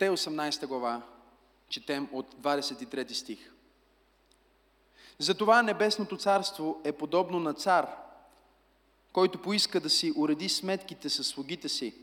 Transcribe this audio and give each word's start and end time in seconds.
Матей 0.00 0.16
18 0.16 0.66
глава, 0.66 1.02
четем 1.68 2.08
от 2.12 2.34
23 2.34 3.12
стих. 3.12 3.52
Затова 5.18 5.62
небесното 5.62 6.16
царство 6.16 6.80
е 6.84 6.92
подобно 6.92 7.40
на 7.40 7.54
цар, 7.54 7.86
който 9.12 9.42
поиска 9.42 9.80
да 9.80 9.90
си 9.90 10.12
уреди 10.16 10.48
сметките 10.48 11.08
със 11.08 11.28
слугите 11.28 11.68
си. 11.68 11.94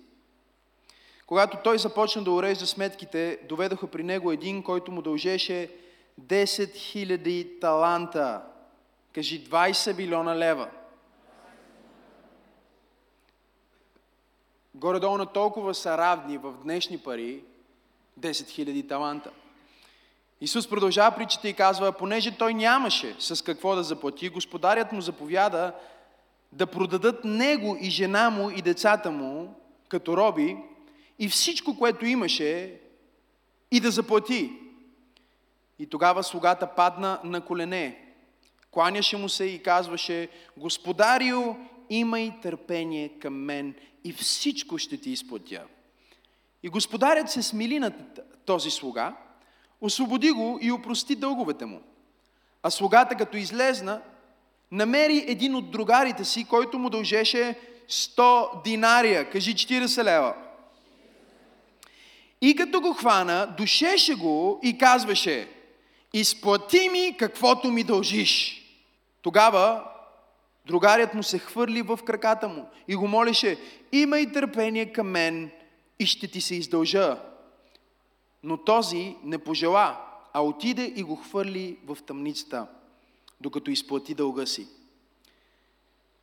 Когато 1.25 1.57
той 1.63 1.79
започна 1.79 2.23
да 2.23 2.31
урежда 2.31 2.67
сметките, 2.67 3.39
доведоха 3.49 3.87
при 3.87 4.03
него 4.03 4.31
един, 4.31 4.63
който 4.63 4.91
му 4.91 5.01
дължеше 5.01 5.75
10 6.21 6.75
000 6.75 7.61
таланта. 7.61 8.41
Кажи 9.13 9.49
20 9.49 9.97
милиона 9.97 10.37
лева. 10.37 10.69
Горе-долу 14.75 15.17
на 15.17 15.25
толкова 15.25 15.75
са 15.75 15.97
равни 15.97 16.37
в 16.37 16.53
днешни 16.63 16.97
пари 16.97 17.43
10 18.19 18.31
000 18.65 18.89
таланта. 18.89 19.31
Исус 20.41 20.69
продължава 20.69 21.15
притчата 21.15 21.49
и 21.49 21.53
казва, 21.53 21.91
понеже 21.91 22.37
той 22.37 22.53
нямаше 22.53 23.15
с 23.19 23.43
какво 23.43 23.75
да 23.75 23.83
заплати, 23.83 24.29
господарят 24.29 24.91
му 24.91 25.01
заповяда 25.01 25.73
да 26.51 26.67
продадат 26.67 27.25
него 27.25 27.77
и 27.81 27.89
жена 27.89 28.29
му 28.29 28.49
и 28.49 28.61
децата 28.61 29.11
му 29.11 29.55
като 29.87 30.17
роби 30.17 30.57
и 31.19 31.29
всичко, 31.29 31.77
което 31.77 32.05
имаше 32.05 32.79
и 33.71 33.79
да 33.79 33.91
заплати. 33.91 34.51
И 35.79 35.85
тогава 35.85 36.23
слугата 36.23 36.75
падна 36.75 37.19
на 37.23 37.41
колене, 37.41 38.13
кланяше 38.71 39.17
му 39.17 39.29
се 39.29 39.45
и 39.45 39.63
казваше, 39.63 40.29
Господарио, 40.57 41.55
имай 41.89 42.33
търпение 42.41 43.09
към 43.09 43.33
мен 43.33 43.75
и 44.03 44.13
всичко 44.13 44.77
ще 44.77 44.97
ти 44.97 45.11
изплатя. 45.11 45.63
И 46.63 46.69
господарят 46.69 47.29
се 47.29 47.43
смили 47.43 47.79
на 47.79 47.91
този 48.45 48.71
слуга, 48.71 49.15
освободи 49.81 50.31
го 50.31 50.59
и 50.61 50.71
опрости 50.71 51.15
дълговете 51.15 51.65
му. 51.65 51.81
А 52.63 52.69
слугата, 52.69 53.15
като 53.15 53.37
излезна, 53.37 54.01
намери 54.71 55.25
един 55.27 55.55
от 55.55 55.71
другарите 55.71 56.25
си, 56.25 56.45
който 56.45 56.79
му 56.79 56.89
дължеше 56.89 57.59
100 57.89 58.63
динария, 58.63 59.29
кажи 59.29 59.55
40 59.55 60.03
лева. 60.03 60.35
И 62.41 62.55
като 62.55 62.81
го 62.81 62.93
хвана, 62.93 63.55
душеше 63.57 64.15
го 64.15 64.59
и 64.63 64.77
казваше, 64.77 65.47
изплати 66.13 66.89
ми 66.89 67.15
каквото 67.19 67.71
ми 67.71 67.83
дължиш. 67.83 68.61
Тогава 69.21 69.83
другарят 70.65 71.13
му 71.13 71.23
се 71.23 71.39
хвърли 71.39 71.81
в 71.81 71.99
краката 72.05 72.47
му 72.47 72.69
и 72.87 72.95
го 72.95 73.07
молеше, 73.07 73.57
имай 73.91 74.31
търпение 74.31 74.85
към 74.85 75.07
мен 75.07 75.51
и 75.99 76.05
ще 76.05 76.27
ти 76.27 76.41
се 76.41 76.55
издължа. 76.55 77.23
Но 78.43 78.57
този 78.57 79.15
не 79.23 79.37
пожела, 79.37 80.01
а 80.33 80.41
отиде 80.41 80.93
и 80.95 81.03
го 81.03 81.15
хвърли 81.15 81.77
в 81.85 81.97
тъмницата, 82.05 82.67
докато 83.41 83.71
изплати 83.71 84.13
дълга 84.13 84.45
си. 84.45 84.67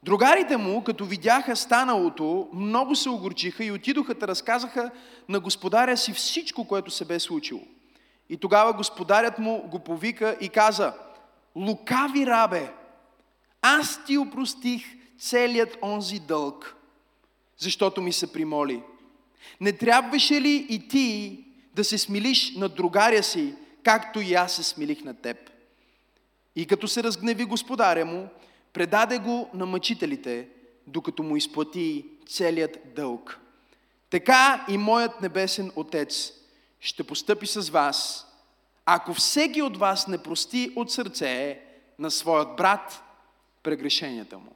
Другарите 0.02 0.56
му, 0.56 0.84
като 0.84 1.04
видяха 1.04 1.56
станалото, 1.56 2.48
много 2.52 2.96
се 2.96 3.08
огорчиха 3.08 3.64
и 3.64 3.72
отидоха 3.72 4.14
да 4.14 4.28
разказаха 4.28 4.90
на 5.28 5.40
господаря 5.40 5.96
си 5.96 6.12
всичко, 6.12 6.68
което 6.68 6.90
се 6.90 7.04
бе 7.04 7.20
случило. 7.20 7.60
И 8.28 8.36
тогава 8.36 8.72
господарят 8.72 9.38
му 9.38 9.68
го 9.68 9.78
повика 9.78 10.36
и 10.40 10.48
каза, 10.48 10.94
лукави 11.56 12.26
рабе, 12.26 12.72
аз 13.62 14.04
ти 14.04 14.18
опростих 14.18 14.84
целият 15.18 15.76
онзи 15.82 16.18
дълг, 16.18 16.76
защото 17.58 18.02
ми 18.02 18.12
се 18.12 18.32
примоли. 18.32 18.82
Не 19.60 19.72
трябваше 19.72 20.40
ли 20.40 20.66
и 20.68 20.88
ти 20.88 21.38
да 21.74 21.84
се 21.84 21.98
смилиш 21.98 22.56
на 22.56 22.68
другаря 22.68 23.22
си, 23.22 23.54
както 23.82 24.20
и 24.20 24.34
аз 24.34 24.52
се 24.52 24.62
смилих 24.62 25.04
на 25.04 25.14
теб? 25.14 25.50
И 26.56 26.66
като 26.66 26.88
се 26.88 27.02
разгневи 27.02 27.44
господаря 27.44 28.04
му, 28.04 28.28
предаде 28.72 29.18
го 29.18 29.50
на 29.54 29.66
мъчителите, 29.66 30.48
докато 30.86 31.22
му 31.22 31.36
изплати 31.36 32.04
целият 32.28 32.78
дълг. 32.94 33.40
Така 34.10 34.64
и 34.68 34.78
моят 34.78 35.20
небесен 35.20 35.72
Отец 35.76 36.32
ще 36.80 37.04
постъпи 37.04 37.46
с 37.46 37.70
вас, 37.70 38.26
ако 38.86 39.14
всеки 39.14 39.62
от 39.62 39.76
вас 39.76 40.06
не 40.06 40.22
прости 40.22 40.72
от 40.76 40.92
сърце 40.92 41.60
на 41.98 42.10
своят 42.10 42.56
брат 42.56 43.02
прегрешенията 43.62 44.38
му. 44.38 44.52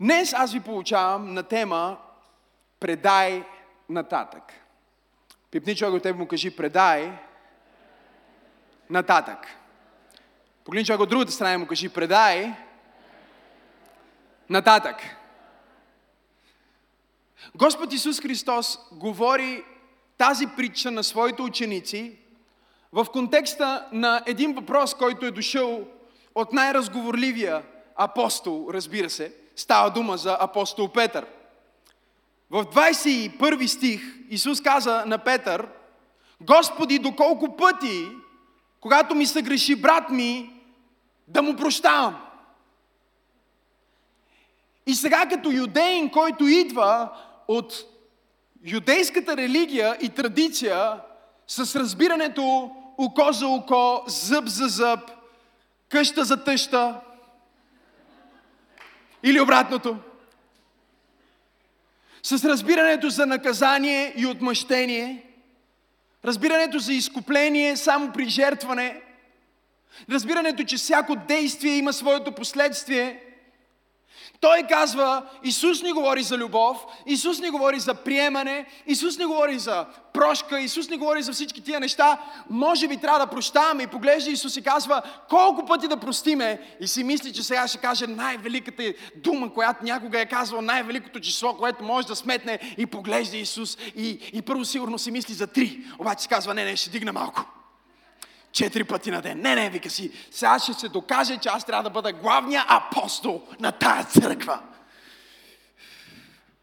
Днес 0.00 0.32
аз 0.32 0.52
ви 0.52 0.60
получавам 0.60 1.34
на 1.34 1.42
тема 1.42 1.98
Предай 2.80 3.44
нататък. 3.88 4.42
Пипни 5.50 5.76
човек 5.76 5.94
от 5.94 6.02
тебе 6.02 6.18
му 6.18 6.28
кажи 6.28 6.56
Предай 6.56 7.12
нататък. 8.90 9.38
Погледни 10.64 10.86
човек 10.86 11.00
от 11.00 11.08
другата 11.08 11.32
страна 11.32 11.54
и 11.54 11.56
му 11.56 11.66
кажи 11.66 11.88
Предай 11.88 12.54
нататък. 14.50 14.96
Господ 17.54 17.92
Исус 17.92 18.20
Христос 18.20 18.78
говори 18.92 19.64
тази 20.18 20.46
притча 20.46 20.90
на 20.90 21.04
своите 21.04 21.42
ученици 21.42 22.18
в 22.92 23.06
контекста 23.12 23.88
на 23.92 24.22
един 24.26 24.54
въпрос, 24.54 24.94
който 24.94 25.26
е 25.26 25.30
дошъл 25.30 25.84
от 26.34 26.52
най-разговорливия 26.52 27.62
апостол, 27.96 28.68
разбира 28.72 29.10
се. 29.10 29.34
Става 29.56 29.90
дума 29.90 30.16
за 30.16 30.36
апостол 30.40 30.92
Петър. 30.92 31.26
В 32.50 32.64
21 32.64 33.66
стих 33.66 34.02
Исус 34.30 34.60
каза 34.60 35.04
на 35.06 35.18
Петър, 35.18 35.68
Господи, 36.40 36.98
доколко 36.98 37.56
пъти, 37.56 38.08
когато 38.80 39.14
ми 39.14 39.26
се 39.26 39.42
греши 39.42 39.76
брат 39.76 40.10
ми, 40.10 40.52
да 41.28 41.42
му 41.42 41.56
прощавам. 41.56 42.16
И 44.86 44.94
сега 44.94 45.26
като 45.28 45.50
юдеин, 45.50 46.10
който 46.10 46.44
идва 46.44 47.08
от 47.48 47.84
юдейската 48.64 49.36
религия 49.36 49.96
и 50.00 50.08
традиция, 50.08 51.00
с 51.46 51.76
разбирането 51.76 52.70
око 52.98 53.32
за 53.32 53.46
око, 53.46 54.04
зъб 54.06 54.46
за 54.46 54.68
зъб, 54.68 55.10
къща 55.88 56.24
за 56.24 56.44
тъща, 56.44 57.00
или 59.22 59.40
обратното. 59.40 59.96
С 62.26 62.44
разбирането 62.44 63.10
за 63.10 63.26
наказание 63.26 64.12
и 64.16 64.26
отмъщение, 64.26 65.22
разбирането 66.24 66.78
за 66.78 66.92
изкупление 66.92 67.76
само 67.76 68.12
при 68.12 68.28
жертване, 68.28 69.00
разбирането, 70.10 70.64
че 70.64 70.76
всяко 70.76 71.16
действие 71.28 71.76
има 71.76 71.92
своето 71.92 72.32
последствие, 72.32 73.20
той 74.40 74.62
казва, 74.68 75.22
Исус 75.44 75.82
ни 75.82 75.92
говори 75.92 76.22
за 76.22 76.38
любов, 76.38 76.76
Исус 77.06 77.40
ни 77.40 77.50
говори 77.50 77.80
за 77.80 77.94
приемане, 77.94 78.66
Исус 78.86 79.18
ни 79.18 79.24
говори 79.24 79.58
за 79.58 79.86
прошка, 80.12 80.60
Исус 80.60 80.88
ни 80.90 80.96
говори 80.96 81.22
за 81.22 81.32
всички 81.32 81.60
тия 81.60 81.80
неща. 81.80 82.18
Може 82.50 82.88
би 82.88 82.96
трябва 82.96 83.18
да 83.18 83.26
прощаваме 83.26 83.82
и 83.82 83.86
поглежда 83.86 84.30
Исус 84.30 84.56
и 84.56 84.62
казва, 84.62 85.02
колко 85.28 85.66
пъти 85.66 85.88
да 85.88 85.96
простиме? 85.96 86.60
И 86.80 86.88
си 86.88 87.04
мисли, 87.04 87.32
че 87.32 87.42
сега 87.42 87.68
ще 87.68 87.78
каже 87.78 88.06
най-великата 88.06 88.92
дума, 89.16 89.52
която 89.52 89.84
някога 89.84 90.20
е 90.20 90.26
казвал, 90.26 90.62
най-великото 90.62 91.20
число, 91.20 91.54
което 91.54 91.84
може 91.84 92.06
да 92.06 92.16
сметне. 92.16 92.58
И 92.78 92.86
поглежда 92.86 93.36
Исус 93.36 93.78
и, 93.96 94.30
и 94.32 94.42
първо 94.42 94.64
сигурно 94.64 94.98
си 94.98 95.10
мисли 95.10 95.34
за 95.34 95.46
три, 95.46 95.84
обаче 95.98 96.22
си 96.22 96.28
казва, 96.28 96.54
не, 96.54 96.64
не, 96.64 96.76
ще 96.76 96.90
дигна 96.90 97.12
малко 97.12 97.44
четири 98.56 98.84
пъти 98.84 99.10
на 99.10 99.22
ден. 99.22 99.40
Не, 99.40 99.54
не, 99.54 99.70
вика 99.70 99.90
си, 99.90 100.12
сега 100.30 100.58
ще 100.58 100.72
се 100.72 100.88
докаже, 100.88 101.38
че 101.38 101.48
аз 101.48 101.64
трябва 101.64 101.82
да 101.82 101.90
бъда 101.90 102.12
главния 102.12 102.64
апостол 102.68 103.42
на 103.60 103.72
тая 103.72 104.04
църква. 104.04 104.60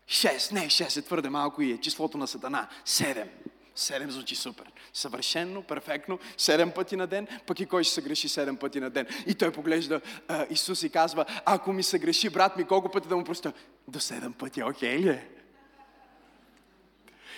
Шест, 0.08 0.52
не, 0.52 0.70
шест 0.70 0.98
е 0.98 1.02
твърде 1.02 1.30
малко 1.30 1.62
и 1.62 1.72
е 1.72 1.78
числото 1.78 2.18
на 2.18 2.28
Сатана. 2.28 2.68
Седем. 2.86 3.30
Седем 3.76 4.12
звучи 4.12 4.36
супер. 4.36 4.66
Съвършенно, 4.94 5.64
перфектно, 5.64 6.20
седем 6.38 6.72
пъти 6.72 6.96
на 6.96 7.08
ден, 7.08 7.28
пък 7.48 7.60
и 7.60 7.66
кой 7.66 7.84
ще 7.84 7.94
се 7.94 8.02
греши 8.02 8.30
седем 8.30 8.58
пъти 8.58 8.80
на 8.80 8.90
ден. 8.90 9.08
И 9.28 9.36
той 9.36 9.52
поглежда 9.52 10.02
а, 10.28 10.46
Исус 10.50 10.84
и 10.84 10.90
казва, 10.90 11.26
ако 11.46 11.74
ми 11.74 11.84
се 11.84 12.00
греши 12.00 12.30
брат 12.30 12.58
ми, 12.58 12.64
колко 12.64 12.92
пъти 12.92 13.08
да 13.08 13.18
му 13.18 13.24
простя? 13.24 13.54
До 13.88 14.00
седем 14.00 14.34
пъти, 14.34 14.64
окей 14.64 15.00
ли 15.00 15.10
е? 15.10 15.30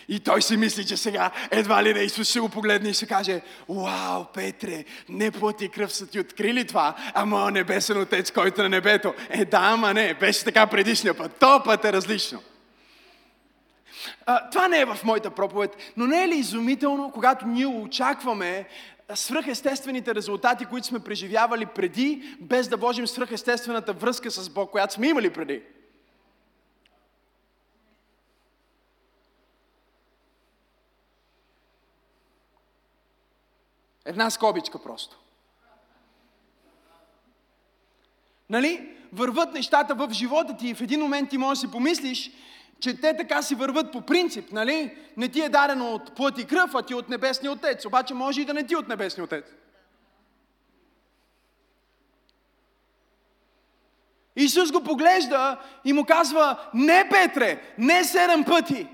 И 0.08 0.20
той 0.20 0.42
си 0.42 0.58
мисли, 0.58 0.86
че 0.86 0.98
сега 0.98 1.32
едва 1.52 1.84
ли 1.84 1.94
не 1.94 2.00
Исус 2.00 2.30
ще 2.30 2.40
го 2.40 2.50
погледне 2.50 2.90
и 2.90 2.94
ще 2.94 3.06
каже, 3.06 3.42
Вау, 3.70 4.26
Петре, 4.34 4.86
не 5.10 5.32
плати 5.32 5.70
кръв 5.70 5.94
са 5.94 6.08
ти 6.08 6.20
открили 6.20 6.68
това, 6.68 6.96
а 7.14 7.26
моят 7.26 7.54
небесен 7.54 8.02
отец, 8.02 8.32
който 8.32 8.62
е 8.62 8.64
на 8.64 8.70
небето. 8.70 9.14
Е, 9.30 9.46
да, 9.46 9.60
ама 9.62 9.94
не, 9.94 10.14
беше 10.14 10.44
така 10.44 10.68
предишния 10.68 11.14
път. 11.14 11.32
То 11.40 11.64
път 11.64 11.86
е 11.86 11.94
различно. 11.94 12.42
А, 14.26 14.50
това 14.50 14.68
не 14.68 14.80
е 14.80 14.86
в 14.86 15.00
моята 15.04 15.30
проповед, 15.30 15.78
но 15.98 16.08
не 16.08 16.24
е 16.24 16.28
ли 16.28 16.36
изумително, 16.36 17.12
когато 17.12 17.48
ние 17.48 17.66
очакваме 17.66 18.66
свръхестествените 19.14 20.16
резултати, 20.16 20.66
които 20.66 20.88
сме 20.88 21.00
преживявали 21.00 21.66
преди, 21.66 22.36
без 22.40 22.68
да 22.68 22.78
вложим 22.78 23.08
свръхестествената 23.08 23.94
връзка 23.94 24.32
с 24.32 24.50
Бог, 24.50 24.72
която 24.72 24.94
сме 24.94 25.08
имали 25.08 25.30
преди? 25.30 25.62
Една 34.06 34.30
скобичка 34.30 34.84
просто. 34.84 35.20
Нали? 38.50 38.98
Върват 39.14 39.54
нещата 39.54 39.96
в 39.96 40.12
живота 40.12 40.58
ти 40.58 40.68
и 40.68 40.74
в 40.74 40.82
един 40.82 41.00
момент 41.00 41.30
ти 41.30 41.38
можеш 41.38 41.62
да 41.62 41.68
си 41.68 41.72
помислиш, 41.72 42.32
че 42.80 43.02
те 43.02 43.18
така 43.18 43.42
си 43.42 43.56
върват 43.56 43.92
по 43.92 44.02
принцип, 44.02 44.52
нали? 44.52 44.98
Не 45.18 45.30
ти 45.30 45.42
е 45.42 45.50
дадено 45.50 45.94
от 45.94 46.16
плът 46.16 46.40
и 46.40 46.46
кръв, 46.46 46.76
а 46.76 46.82
ти 46.82 46.94
от 46.94 47.10
Небесния 47.10 47.52
Отец. 47.52 47.86
Обаче 47.86 48.14
може 48.14 48.42
и 48.42 48.46
да 48.46 48.54
не 48.54 48.66
ти 48.66 48.76
от 48.76 48.88
Небесния 48.88 49.24
Отец. 49.24 49.46
Исус 54.36 54.72
го 54.72 54.84
поглежда 54.84 55.60
и 55.86 55.94
му 55.94 56.06
казва, 56.06 56.70
не 56.74 57.10
Петре, 57.10 57.74
не 57.78 58.04
седем 58.04 58.44
пъти, 58.44 58.88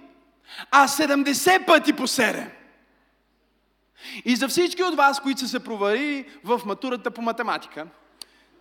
а 0.71 0.87
70 0.87 1.65
пъти 1.65 1.93
по 1.93 2.07
7. 2.07 2.60
И 4.25 4.35
за 4.35 4.47
всички 4.47 4.83
от 4.83 4.95
вас, 4.95 5.19
които 5.19 5.39
са 5.39 5.47
се 5.47 5.63
проварили 5.63 6.29
в 6.43 6.61
матурата 6.65 7.11
по 7.11 7.21
математика, 7.21 7.87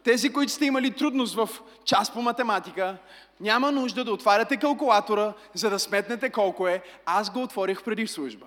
тези, 0.03 0.33
които 0.33 0.53
сте 0.53 0.65
имали 0.65 0.91
трудност 0.91 1.35
в 1.35 1.49
час 1.85 2.11
по 2.11 2.23
математика, 2.23 2.97
няма 3.41 3.73
нужда 3.73 4.05
да 4.05 4.13
отваряте 4.13 4.57
калкулатора, 4.57 5.33
за 5.55 5.71
да 5.71 5.79
сметнете 5.79 6.31
колко 6.31 6.69
е. 6.69 6.83
Аз 7.07 7.31
го 7.31 7.43
отворих 7.43 7.83
преди 7.83 8.07
служба. 8.07 8.47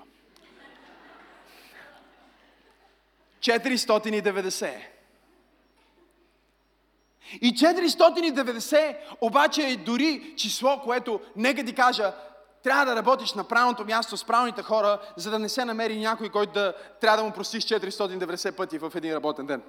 490. 3.40 4.74
И 7.42 7.54
490 7.54 8.98
обаче 9.22 9.62
е 9.62 9.76
дори 9.76 10.34
число, 10.38 10.82
което, 10.84 11.22
нека 11.36 11.66
ти 11.66 11.74
кажа, 11.74 12.14
трябва 12.64 12.86
да 12.86 12.96
работиш 12.96 13.34
на 13.34 13.44
правилното 13.44 13.86
място 13.86 14.18
с 14.18 14.24
правилните 14.24 14.64
хора, 14.64 15.00
за 15.16 15.32
да 15.32 15.40
не 15.40 15.50
се 15.50 15.66
намери 15.66 16.00
някой, 16.00 16.30
който 16.30 16.54
да 16.54 16.74
трябва 17.02 17.18
да 17.18 17.24
му 17.24 17.32
простиш 17.32 17.64
490 17.64 18.52
пъти 18.52 18.78
в 18.78 18.92
един 18.96 19.14
работен 19.14 19.46
ден. 19.46 19.62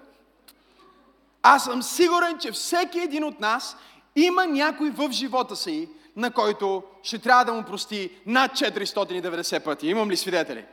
Аз 1.43 1.65
съм 1.65 1.83
сигурен, 1.83 2.39
че 2.39 2.53
всеки 2.53 2.99
един 2.99 3.25
от 3.25 3.41
нас 3.41 3.77
има 4.17 4.47
някой 4.47 4.91
в 4.91 5.11
живота 5.11 5.57
си, 5.57 5.89
на 6.17 6.31
който 6.31 6.83
ще 7.03 7.19
трябва 7.19 7.45
да 7.45 7.53
му 7.53 7.63
прости 7.63 8.11
над 8.27 8.53
490 8.53 9.65
пъти. 9.65 9.89
Имам 9.89 10.11
ли 10.11 10.17
свидетели? 10.17 10.65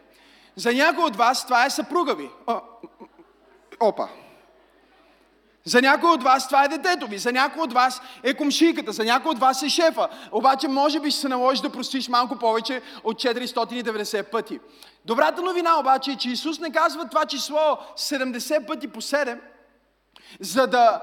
За 0.56 0.74
някой 0.74 1.04
от 1.04 1.16
вас 1.16 1.46
това 1.46 1.66
е 1.66 1.70
съпруга 1.70 2.16
ви. 2.16 2.30
О, 2.48 2.62
опа. 3.80 4.08
За 5.66 5.82
някой 5.82 6.10
от 6.10 6.24
вас 6.24 6.48
това 6.48 6.64
е 6.64 6.68
детето 6.68 7.08
ви, 7.08 7.18
за 7.18 7.32
някой 7.32 7.64
от 7.64 7.74
вас 7.74 8.02
е 8.24 8.34
комшийката, 8.34 8.92
за 8.92 9.04
някой 9.04 9.32
от 9.32 9.40
вас 9.40 9.64
е 9.64 9.70
шефа. 9.70 10.10
Обаче 10.32 10.68
може 10.68 11.00
би 11.00 11.12
ще 11.12 11.22
се 11.22 11.28
наложи 11.28 11.62
да 11.62 11.70
простиш 11.70 12.08
малко 12.08 12.36
повече 12.36 12.82
от 13.04 13.24
490 13.24 14.24
пъти. 14.24 14.60
Добрата 15.06 15.42
новина 15.42 15.80
обаче 15.80 16.12
е, 16.12 16.16
че 16.16 16.30
Исус 16.30 16.60
не 16.60 16.72
казва 16.72 17.10
това 17.10 17.26
число 17.26 17.78
70 17.98 18.68
пъти 18.68 18.88
по 18.88 19.02
7, 19.02 19.40
за 20.40 20.68
да 20.68 21.02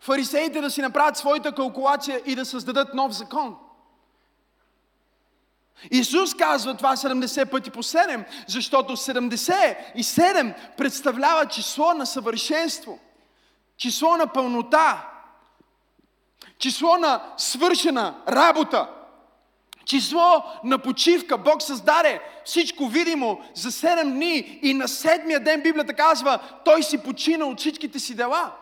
фарисеите 0.00 0.60
да 0.60 0.70
си 0.70 0.82
направят 0.82 1.16
своята 1.16 1.52
калкулация 1.52 2.20
и 2.26 2.34
да 2.34 2.44
създадат 2.44 2.94
нов 2.94 3.12
закон. 3.12 3.56
Исус 5.90 6.34
казва 6.34 6.76
това 6.76 6.96
70 6.96 7.50
пъти 7.50 7.70
по 7.70 7.82
7, 7.82 8.24
защото 8.46 8.96
77 8.96 10.54
представлява 10.76 11.46
число 11.46 11.94
на 11.94 12.06
съвършенство, 12.06 12.98
число 13.80 14.16
на 14.16 14.26
пълнота, 14.26 15.08
число 16.58 16.96
на 16.96 17.22
свършена 17.36 18.14
работа, 18.28 18.88
число 19.84 20.44
на 20.64 20.78
почивка. 20.78 21.38
Бог 21.38 21.62
създаде 21.62 22.20
всичко 22.44 22.86
видимо 22.86 23.40
за 23.54 23.70
7 23.70 24.02
дни 24.02 24.58
и 24.62 24.74
на 24.74 24.88
седмия 24.88 25.40
ден 25.40 25.62
Библията 25.62 25.94
казва, 25.94 26.38
Той 26.64 26.82
си 26.82 26.98
почина 26.98 27.46
от 27.46 27.58
всичките 27.58 27.98
си 27.98 28.14
дела. 28.14 28.52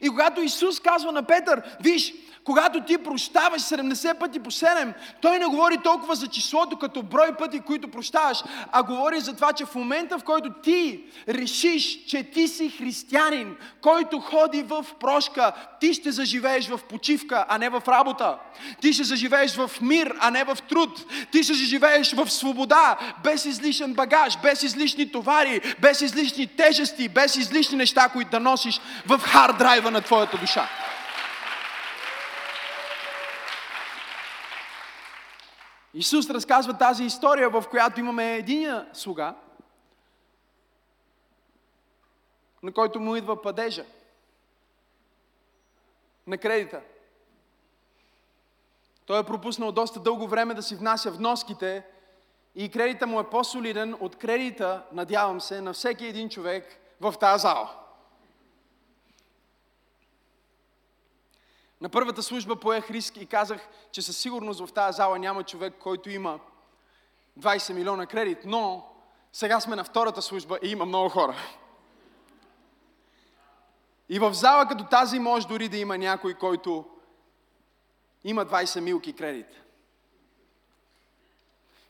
И 0.00 0.08
когато 0.08 0.40
Исус 0.40 0.80
казва 0.80 1.12
на 1.12 1.22
Петър, 1.22 1.76
виж, 1.80 2.14
когато 2.46 2.80
ти 2.80 2.98
прощаваш 2.98 3.62
70 3.62 4.18
пъти 4.18 4.38
по 4.38 4.50
7, 4.50 4.94
той 5.20 5.38
не 5.38 5.46
говори 5.46 5.78
толкова 5.84 6.14
за 6.14 6.26
числото 6.26 6.78
като 6.78 7.02
брой 7.02 7.36
пъти, 7.38 7.60
които 7.60 7.90
прощаваш, 7.90 8.38
а 8.72 8.82
говори 8.82 9.20
за 9.20 9.34
това, 9.34 9.52
че 9.52 9.64
в 9.64 9.74
момента, 9.74 10.18
в 10.18 10.24
който 10.24 10.50
ти 10.62 11.04
решиш, 11.28 12.04
че 12.06 12.22
ти 12.22 12.48
си 12.48 12.70
християнин, 12.70 13.56
който 13.80 14.20
ходи 14.20 14.62
в 14.62 14.86
прошка, 15.00 15.52
ти 15.80 15.94
ще 15.94 16.12
заживееш 16.12 16.68
в 16.68 16.80
почивка, 16.88 17.44
а 17.48 17.58
не 17.58 17.68
в 17.68 17.82
работа. 17.88 18.38
Ти 18.80 18.92
ще 18.92 19.04
заживееш 19.04 19.56
в 19.56 19.70
мир, 19.80 20.16
а 20.20 20.30
не 20.30 20.44
в 20.44 20.58
труд. 20.68 21.04
Ти 21.32 21.42
ще 21.42 21.54
заживееш 21.54 22.12
в 22.12 22.30
свобода, 22.30 22.96
без 23.24 23.44
излишен 23.44 23.94
багаж, 23.94 24.38
без 24.42 24.62
излишни 24.62 25.12
товари, 25.12 25.60
без 25.78 26.00
излишни 26.00 26.46
тежести, 26.46 27.08
без 27.08 27.36
излишни 27.36 27.76
неща, 27.76 28.08
които 28.08 28.30
да 28.30 28.40
носиш 28.40 28.80
в 29.06 29.18
хард 29.18 29.58
драйва 29.58 29.90
на 29.90 30.00
твоята 30.00 30.38
душа. 30.38 30.68
Исус 35.98 36.30
разказва 36.30 36.78
тази 36.78 37.04
история, 37.04 37.50
в 37.50 37.64
която 37.70 38.00
имаме 38.00 38.36
единия 38.36 38.88
слуга, 38.92 39.34
на 42.62 42.72
който 42.72 43.00
му 43.00 43.16
идва 43.16 43.42
падежа 43.42 43.84
на 46.26 46.38
кредита. 46.38 46.80
Той 49.06 49.20
е 49.20 49.24
пропуснал 49.24 49.72
доста 49.72 50.00
дълго 50.00 50.28
време 50.28 50.54
да 50.54 50.62
си 50.62 50.74
внася 50.74 51.10
вноските 51.10 51.86
и 52.54 52.70
кредита 52.70 53.06
му 53.06 53.20
е 53.20 53.30
по-солиден 53.30 53.96
от 54.00 54.16
кредита, 54.16 54.82
надявам 54.92 55.40
се, 55.40 55.60
на 55.60 55.72
всеки 55.72 56.06
един 56.06 56.28
човек 56.28 56.78
в 57.00 57.14
тази 57.20 57.42
зала. 57.42 57.85
На 61.80 61.88
първата 61.88 62.22
служба 62.22 62.56
поех 62.56 62.90
риск 62.90 63.16
и 63.16 63.26
казах, 63.26 63.68
че 63.92 64.02
със 64.02 64.16
сигурност 64.16 64.66
в 64.66 64.72
тази 64.72 64.96
зала 64.96 65.18
няма 65.18 65.44
човек, 65.44 65.74
който 65.80 66.10
има 66.10 66.40
20 67.38 67.72
милиона 67.72 68.06
кредит, 68.06 68.38
но 68.44 68.92
сега 69.32 69.60
сме 69.60 69.76
на 69.76 69.84
втората 69.84 70.22
служба 70.22 70.58
и 70.62 70.68
има 70.68 70.84
много 70.84 71.08
хора. 71.08 71.36
И 74.08 74.18
в 74.18 74.34
зала 74.34 74.68
като 74.68 74.84
тази 74.84 75.18
може 75.18 75.48
дори 75.48 75.68
да 75.68 75.76
има 75.76 75.98
някой, 75.98 76.34
който 76.34 76.84
има 78.24 78.46
20 78.46 78.80
милки 78.80 79.12
кредит. 79.12 79.46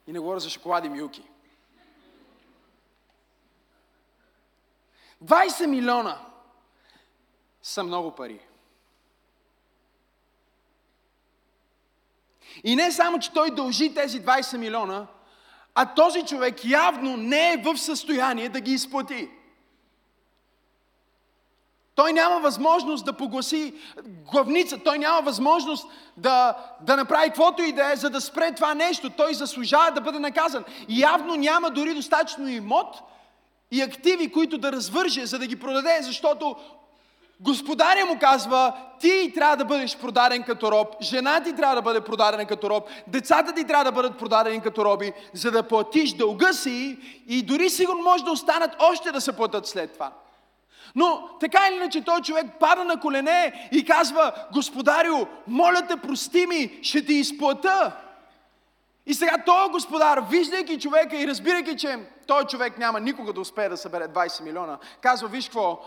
И 0.06 0.12
не 0.12 0.18
говоря 0.18 0.40
за 0.40 0.50
шоколади 0.50 0.88
милки. 0.88 1.28
20 5.24 5.66
милиона 5.66 6.26
са 7.62 7.82
много 7.82 8.14
пари. 8.14 8.40
И 12.64 12.76
не 12.76 12.92
само, 12.92 13.18
че 13.18 13.32
той 13.32 13.50
дължи 13.50 13.94
тези 13.94 14.22
20 14.22 14.56
милиона, 14.56 15.06
а 15.74 15.94
този 15.94 16.22
човек 16.22 16.64
явно 16.64 17.16
не 17.16 17.52
е 17.52 17.56
в 17.56 17.78
състояние 17.78 18.48
да 18.48 18.60
ги 18.60 18.72
изплати. 18.72 19.28
Той 21.94 22.12
няма 22.12 22.40
възможност 22.40 23.04
да 23.04 23.12
погласи 23.12 23.74
главница, 24.32 24.78
той 24.78 24.98
няма 24.98 25.20
възможност 25.20 25.86
да, 26.16 26.56
да 26.80 26.96
направи 26.96 27.26
каквото 27.26 27.62
и 27.62 27.72
да 27.72 27.92
е, 27.92 27.96
за 27.96 28.10
да 28.10 28.20
спре 28.20 28.54
това 28.54 28.74
нещо. 28.74 29.10
Той 29.10 29.34
заслужава 29.34 29.90
да 29.90 30.00
бъде 30.00 30.18
наказан. 30.18 30.64
Явно 30.88 31.34
няма 31.34 31.70
дори 31.70 31.94
достатъчно 31.94 32.48
имот 32.48 32.96
и 33.70 33.82
активи, 33.82 34.32
които 34.32 34.58
да 34.58 34.72
развърже, 34.72 35.26
за 35.26 35.38
да 35.38 35.46
ги 35.46 35.56
продаде, 35.56 35.98
защото 36.02 36.56
Господаря 37.40 38.06
му 38.06 38.18
казва, 38.18 38.72
ти 39.00 39.32
трябва 39.34 39.56
да 39.56 39.64
бъдеш 39.64 39.96
продаден 39.96 40.42
като 40.42 40.72
роб, 40.72 41.02
жена 41.02 41.40
ти 41.40 41.56
трябва 41.56 41.74
да 41.74 41.82
бъде 41.82 42.00
продадена 42.00 42.46
като 42.46 42.70
роб, 42.70 42.88
децата 43.06 43.52
ти 43.52 43.64
трябва 43.64 43.84
да 43.84 43.92
бъдат 43.92 44.18
продадени 44.18 44.62
като 44.62 44.84
роби, 44.84 45.12
за 45.34 45.50
да 45.50 45.62
платиш 45.62 46.12
дълга 46.12 46.52
си 46.52 46.98
и 47.28 47.42
дори 47.42 47.70
сигурно 47.70 48.02
може 48.02 48.24
да 48.24 48.30
останат 48.30 48.70
още 48.78 49.12
да 49.12 49.20
се 49.20 49.36
платят 49.36 49.66
след 49.66 49.92
това. 49.92 50.12
Но 50.94 51.28
така 51.40 51.58
или 51.68 51.76
иначе 51.76 52.04
той 52.04 52.20
човек 52.20 52.46
пада 52.60 52.84
на 52.84 53.00
колене 53.00 53.68
и 53.72 53.84
казва, 53.84 54.32
Господарю, 54.52 55.26
моля 55.46 55.86
те, 55.88 55.96
прости 55.96 56.46
ми, 56.46 56.78
ще 56.82 57.06
ти 57.06 57.14
изплата. 57.14 57.96
И 59.06 59.14
сега 59.14 59.42
този 59.46 59.70
господар, 59.70 60.18
виждайки 60.30 60.80
човека 60.80 61.16
и 61.16 61.26
разбирайки, 61.26 61.76
че 61.76 61.98
той 62.26 62.44
човек 62.44 62.78
няма 62.78 63.00
никога 63.00 63.32
да 63.32 63.40
успее 63.40 63.68
да 63.68 63.76
събере 63.76 64.08
20 64.08 64.42
милиона, 64.42 64.78
казва, 65.00 65.28
виж 65.28 65.44
какво, 65.44 65.80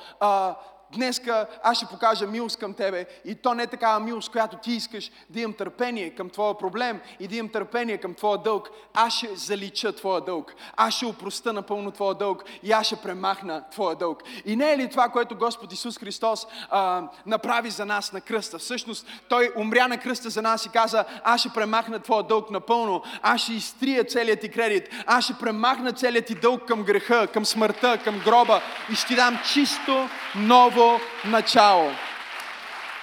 днеска 0.94 1.48
аз 1.64 1.78
ще 1.78 1.86
покажа 1.86 2.28
милост 2.28 2.60
към 2.60 2.74
тебе 2.74 3.06
и 3.26 3.36
то 3.36 3.54
не 3.54 3.64
е 3.64 3.68
такава 3.68 4.00
милост, 4.00 4.32
която 4.32 4.58
ти 4.58 4.72
искаш 4.72 5.12
да 5.30 5.40
имам 5.40 5.54
търпение 5.54 6.10
към 6.10 6.30
твоя 6.30 6.58
проблем 6.58 7.02
и 7.20 7.28
да 7.28 7.36
имам 7.36 7.52
търпение 7.52 7.98
към 7.98 8.14
твоя 8.14 8.38
дълг. 8.38 8.70
Аз 8.94 9.14
ще 9.14 9.36
залича 9.36 9.96
твоя 9.96 10.22
дълг. 10.22 10.56
Аз 10.76 10.94
ще 10.94 11.06
опроста 11.06 11.54
напълно 11.54 11.92
твоя 11.92 12.16
дълг 12.16 12.44
и 12.64 12.72
аз 12.72 12.86
ще 12.86 12.96
премахна 12.96 13.64
твоя 13.72 13.96
дълг. 13.96 14.24
И 14.46 14.56
не 14.56 14.72
е 14.72 14.78
ли 14.78 14.90
това, 14.90 15.10
което 15.10 15.36
Господ 15.36 15.74
Исус 15.74 16.00
Христос 16.00 16.48
а, 16.70 17.04
направи 17.26 17.70
за 17.70 17.86
нас 17.86 18.14
на 18.14 18.22
кръста? 18.22 18.60
Всъщност, 18.60 19.08
Той 19.30 19.52
умря 19.58 19.88
на 19.88 19.98
кръста 19.98 20.30
за 20.30 20.42
нас 20.42 20.66
и 20.66 20.70
каза, 20.70 21.06
аз 21.24 21.40
ще 21.40 21.50
премахна 21.50 22.00
твоя 22.00 22.24
дълг 22.24 22.52
напълно, 22.52 23.04
аз 23.22 23.42
ще 23.42 23.54
изтрия 23.54 24.04
целият 24.04 24.40
ти 24.40 24.50
кредит, 24.50 24.90
аз 25.06 25.24
ще 25.24 25.34
премахна 25.34 25.94
целият 25.94 26.26
ти 26.26 26.36
дълг 26.36 26.66
към 26.66 26.84
греха, 26.84 27.28
към 27.28 27.46
смъртта, 27.46 27.98
към 28.04 28.20
гроба 28.20 28.62
и 28.92 28.96
ще 28.96 29.08
ти 29.08 29.16
дам 29.16 29.40
чисто 29.54 30.10
ново 30.36 30.79
начало. 31.26 31.92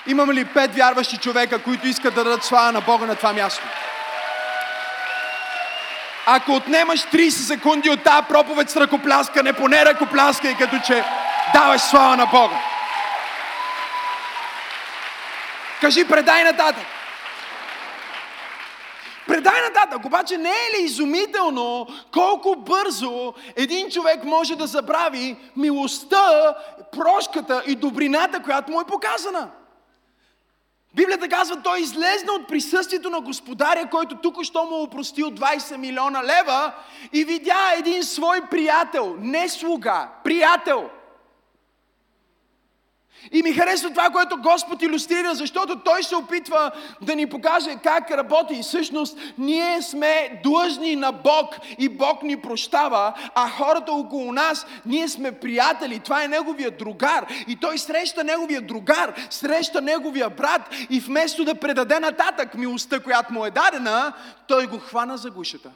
Имам 0.07 0.31
ли 0.31 0.45
пет 0.45 0.75
вярващи 0.75 1.19
човека, 1.19 1.63
които 1.63 1.87
искат 1.87 2.15
да 2.15 2.25
дадат 2.25 2.45
слава 2.45 2.73
на 2.73 2.81
Бога 2.81 3.07
на 3.07 3.17
това 3.17 3.33
място? 3.33 3.63
Ако 6.27 6.53
отнемаш 6.53 7.01
30 7.01 7.29
секунди 7.29 7.91
от 7.91 8.03
тази 8.03 8.27
проповед 8.29 8.71
с 8.71 8.77
ръкопляскане, 8.77 9.53
поне 9.53 9.85
ръкопляскай, 9.85 10.55
като 10.55 10.79
че 10.87 11.05
даваш 11.53 11.81
слава 11.81 12.17
на 12.17 12.27
Бога. 12.27 12.57
Кажи, 15.81 16.09
предай 16.09 16.45
нататък. 16.45 16.87
Предай 19.27 19.61
нататък, 19.61 20.05
обаче 20.05 20.37
не 20.37 20.51
е 20.51 20.79
ли 20.79 20.85
изумително 20.85 21.87
колко 22.13 22.57
бързо 22.57 23.35
един 23.57 23.91
човек 23.91 24.25
може 24.25 24.57
да 24.57 24.67
забрави 24.67 25.37
милостта, 25.57 26.55
прошката 26.93 27.63
и 27.67 27.75
добрината, 27.75 28.43
която 28.43 28.73
му 28.73 28.81
е 28.81 28.85
показана? 28.85 29.51
Библията 30.95 31.29
казва, 31.29 31.63
той 31.63 31.81
излезна 31.81 32.33
от 32.33 32.49
присъствието 32.49 33.11
на 33.11 33.21
господаря, 33.21 33.89
който 33.91 34.17
тук 34.17 34.43
що 34.43 34.65
му 34.65 34.83
опростил 34.83 35.27
20 35.27 35.77
милиона 35.77 36.25
лева 36.25 36.73
и 37.13 37.25
видя 37.25 37.73
един 37.79 38.05
свой 38.05 38.41
приятел, 38.51 39.17
не 39.19 39.49
слуга, 39.49 40.09
приятел– 40.25 40.91
и 43.33 43.43
ми 43.43 43.53
харесва 43.53 43.91
това, 43.91 44.11
което 44.11 44.37
Господ 44.37 44.83
иллюстрира, 44.83 45.35
защото 45.35 45.81
Той 45.85 46.03
се 46.03 46.17
опитва 46.17 46.71
да 47.03 47.17
ни 47.17 47.27
покаже 47.27 47.77
как 47.83 48.11
работи. 48.11 48.55
И 48.55 48.63
всъщност 48.63 49.19
ние 49.39 49.83
сме 49.83 50.41
длъжни 50.43 50.97
на 50.97 51.13
Бог 51.13 51.57
и 51.79 51.89
Бог 51.89 52.23
ни 52.23 52.41
прощава, 52.41 53.13
а 53.35 53.51
хората 53.51 53.93
около 53.93 54.33
нас, 54.33 54.67
ние 54.87 55.09
сме 55.09 55.33
приятели. 55.33 55.99
Това 55.99 56.25
е 56.25 56.29
неговия 56.29 56.71
другар. 56.71 57.27
И 57.49 57.57
той 57.57 57.79
среща 57.79 58.25
неговия 58.25 58.61
другар, 58.61 59.15
среща 59.31 59.81
неговия 59.81 60.31
брат 60.31 60.63
и 60.91 61.01
вместо 61.01 61.45
да 61.45 61.55
предаде 61.55 62.01
нататък 62.01 62.55
милостта, 62.55 63.01
която 63.01 63.33
му 63.33 63.45
е 63.45 63.51
дадена, 63.51 64.13
той 64.49 64.67
го 64.67 64.79
хвана 64.79 65.17
за 65.17 65.31
гушата. 65.31 65.71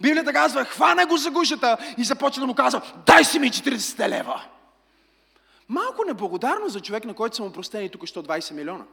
Библията 0.00 0.32
казва, 0.32 0.64
хвана 0.64 1.06
го 1.06 1.16
за 1.16 1.30
гушата 1.30 1.76
и 1.98 2.04
започва 2.04 2.40
да 2.40 2.46
му 2.46 2.54
казва, 2.54 2.80
дай 3.06 3.24
си 3.24 3.38
ми 3.38 3.50
40 3.50 4.08
лева. 4.08 4.42
Малко 5.68 6.04
неблагодарно 6.06 6.68
за 6.68 6.80
човек, 6.80 7.04
на 7.04 7.14
който 7.14 7.36
са 7.36 7.42
му 7.42 7.52
простени 7.52 7.88
тук 7.88 8.02
120 8.02 8.52
милиона. 8.52 8.84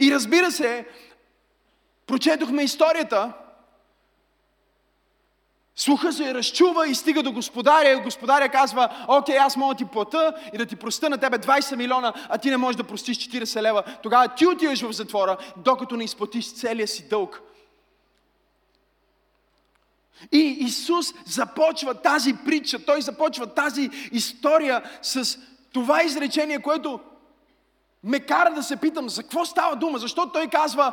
И 0.00 0.12
разбира 0.12 0.52
се, 0.52 0.88
прочетохме 2.06 2.62
историята, 2.62 3.32
Слуха 5.80 6.12
се 6.12 6.34
разчува 6.34 6.88
и 6.88 6.94
стига 6.94 7.22
до 7.22 7.32
господаря 7.32 7.90
и 7.90 8.02
господаря 8.02 8.48
казва, 8.48 8.88
окей, 9.08 9.38
аз 9.38 9.56
мога 9.56 9.74
да 9.74 9.78
ти 9.78 9.84
плата 9.84 10.34
и 10.54 10.58
да 10.58 10.66
ти 10.66 10.76
проста 10.76 11.10
на 11.10 11.18
тебе 11.18 11.38
20 11.38 11.76
милиона, 11.76 12.12
а 12.28 12.38
ти 12.38 12.50
не 12.50 12.56
можеш 12.56 12.76
да 12.76 12.84
простиш 12.84 13.18
40 13.18 13.62
лева. 13.62 13.82
Тогава 14.02 14.28
ти 14.28 14.46
отиваш 14.46 14.82
в 14.82 14.92
затвора, 14.92 15.36
докато 15.56 15.96
не 15.96 16.04
изплатиш 16.04 16.54
целия 16.54 16.88
си 16.88 17.08
дълг. 17.08 17.42
И 20.32 20.56
Исус 20.60 21.14
започва 21.26 21.94
тази 21.94 22.34
притча, 22.44 22.84
той 22.84 23.02
започва 23.02 23.46
тази 23.46 23.90
история 24.12 24.82
с 25.02 25.38
това 25.72 26.02
изречение, 26.02 26.58
което 26.58 27.00
ме 28.04 28.20
кара 28.20 28.54
да 28.54 28.62
се 28.62 28.76
питам 28.76 29.08
за 29.08 29.22
какво 29.22 29.44
става 29.44 29.76
дума, 29.76 29.98
защото 29.98 30.32
той 30.32 30.46
казва, 30.46 30.92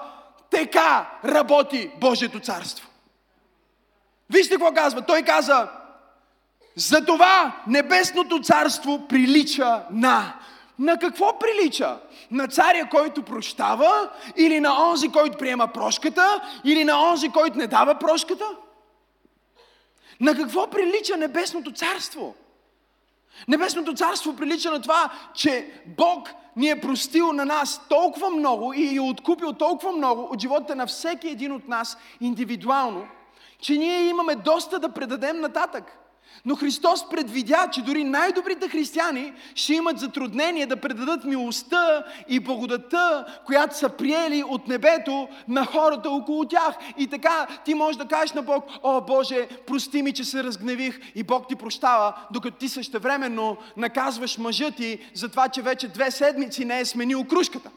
така 0.52 1.10
работи 1.26 1.92
Божието 2.02 2.40
царство. 2.40 2.90
Вижте 4.30 4.56
какво 4.56 4.74
казва. 4.74 5.02
Той 5.02 5.22
каза, 5.22 5.70
за 6.76 7.06
това 7.06 7.62
небесното 7.68 8.42
царство 8.42 9.08
прилича 9.08 9.84
на. 9.92 10.34
На 10.80 11.00
какво 11.00 11.40
прилича? 11.40 11.98
На 12.32 12.48
царя, 12.48 12.90
който 12.92 13.24
прощава, 13.24 14.10
или 14.38 14.60
на 14.60 14.90
онзи, 14.90 15.10
който 15.10 15.38
приема 15.38 15.68
прошката, 15.68 16.42
или 16.64 16.84
на 16.84 17.10
онзи, 17.10 17.30
който 17.30 17.58
не 17.58 17.68
дава 17.68 17.96
прошката? 17.96 18.46
На 20.20 20.36
какво 20.36 20.70
прилича 20.70 21.18
Небесното 21.18 21.72
царство? 21.72 22.36
Небесното 23.48 23.94
царство 23.94 24.36
прилича 24.36 24.72
на 24.72 24.82
това, 24.82 25.12
че 25.34 25.72
Бог 25.86 26.30
ни 26.56 26.70
е 26.70 26.82
простил 26.82 27.34
на 27.34 27.46
нас 27.46 27.82
толкова 27.90 28.30
много 28.30 28.74
и 28.74 28.96
е 28.96 29.02
откупил 29.02 29.54
толкова 29.54 29.92
много 29.92 30.22
от 30.22 30.42
живота 30.42 30.76
на 30.76 30.88
всеки 30.88 31.28
един 31.28 31.52
от 31.52 31.68
нас 31.68 31.98
индивидуално, 32.22 33.08
че 33.60 33.78
ние 33.78 34.08
имаме 34.08 34.36
доста 34.36 34.80
да 34.80 34.90
предадем 34.90 35.40
нататък. 35.40 35.98
Но 36.46 36.56
Христос 36.56 37.10
предвидя, 37.10 37.68
че 37.72 37.82
дори 37.82 38.04
най-добрите 38.04 38.70
християни 38.70 39.34
ще 39.56 39.74
имат 39.74 40.00
затруднение 40.00 40.66
да 40.66 40.76
предадат 40.76 41.24
милостта 41.24 42.04
и 42.30 42.40
благодата, 42.40 43.26
която 43.46 43.78
са 43.78 43.90
приели 43.90 44.44
от 44.44 44.68
небето 44.68 45.28
на 45.48 45.66
хората 45.66 46.10
около 46.10 46.46
тях. 46.46 46.76
И 46.98 47.08
така 47.08 47.48
ти 47.66 47.74
можеш 47.74 47.98
да 47.98 48.08
кажеш 48.08 48.34
на 48.34 48.42
Бог, 48.42 48.66
о 48.84 49.02
Боже, 49.02 49.48
прости 49.68 50.02
ми, 50.02 50.14
че 50.14 50.24
се 50.24 50.44
разгневих 50.44 51.00
и 51.16 51.24
Бог 51.24 51.48
ти 51.48 51.56
прощава, 51.56 52.14
докато 52.32 52.58
ти 52.58 52.70
същевременно 52.70 53.58
наказваш 53.78 54.38
мъжа 54.38 54.72
ти 54.72 55.00
за 55.14 55.30
това, 55.30 55.50
че 55.50 55.62
вече 55.62 55.88
две 55.88 56.12
седмици 56.12 56.66
не 56.66 56.80
е 56.80 56.86
сменил 56.86 57.24
кружката. 57.24 57.70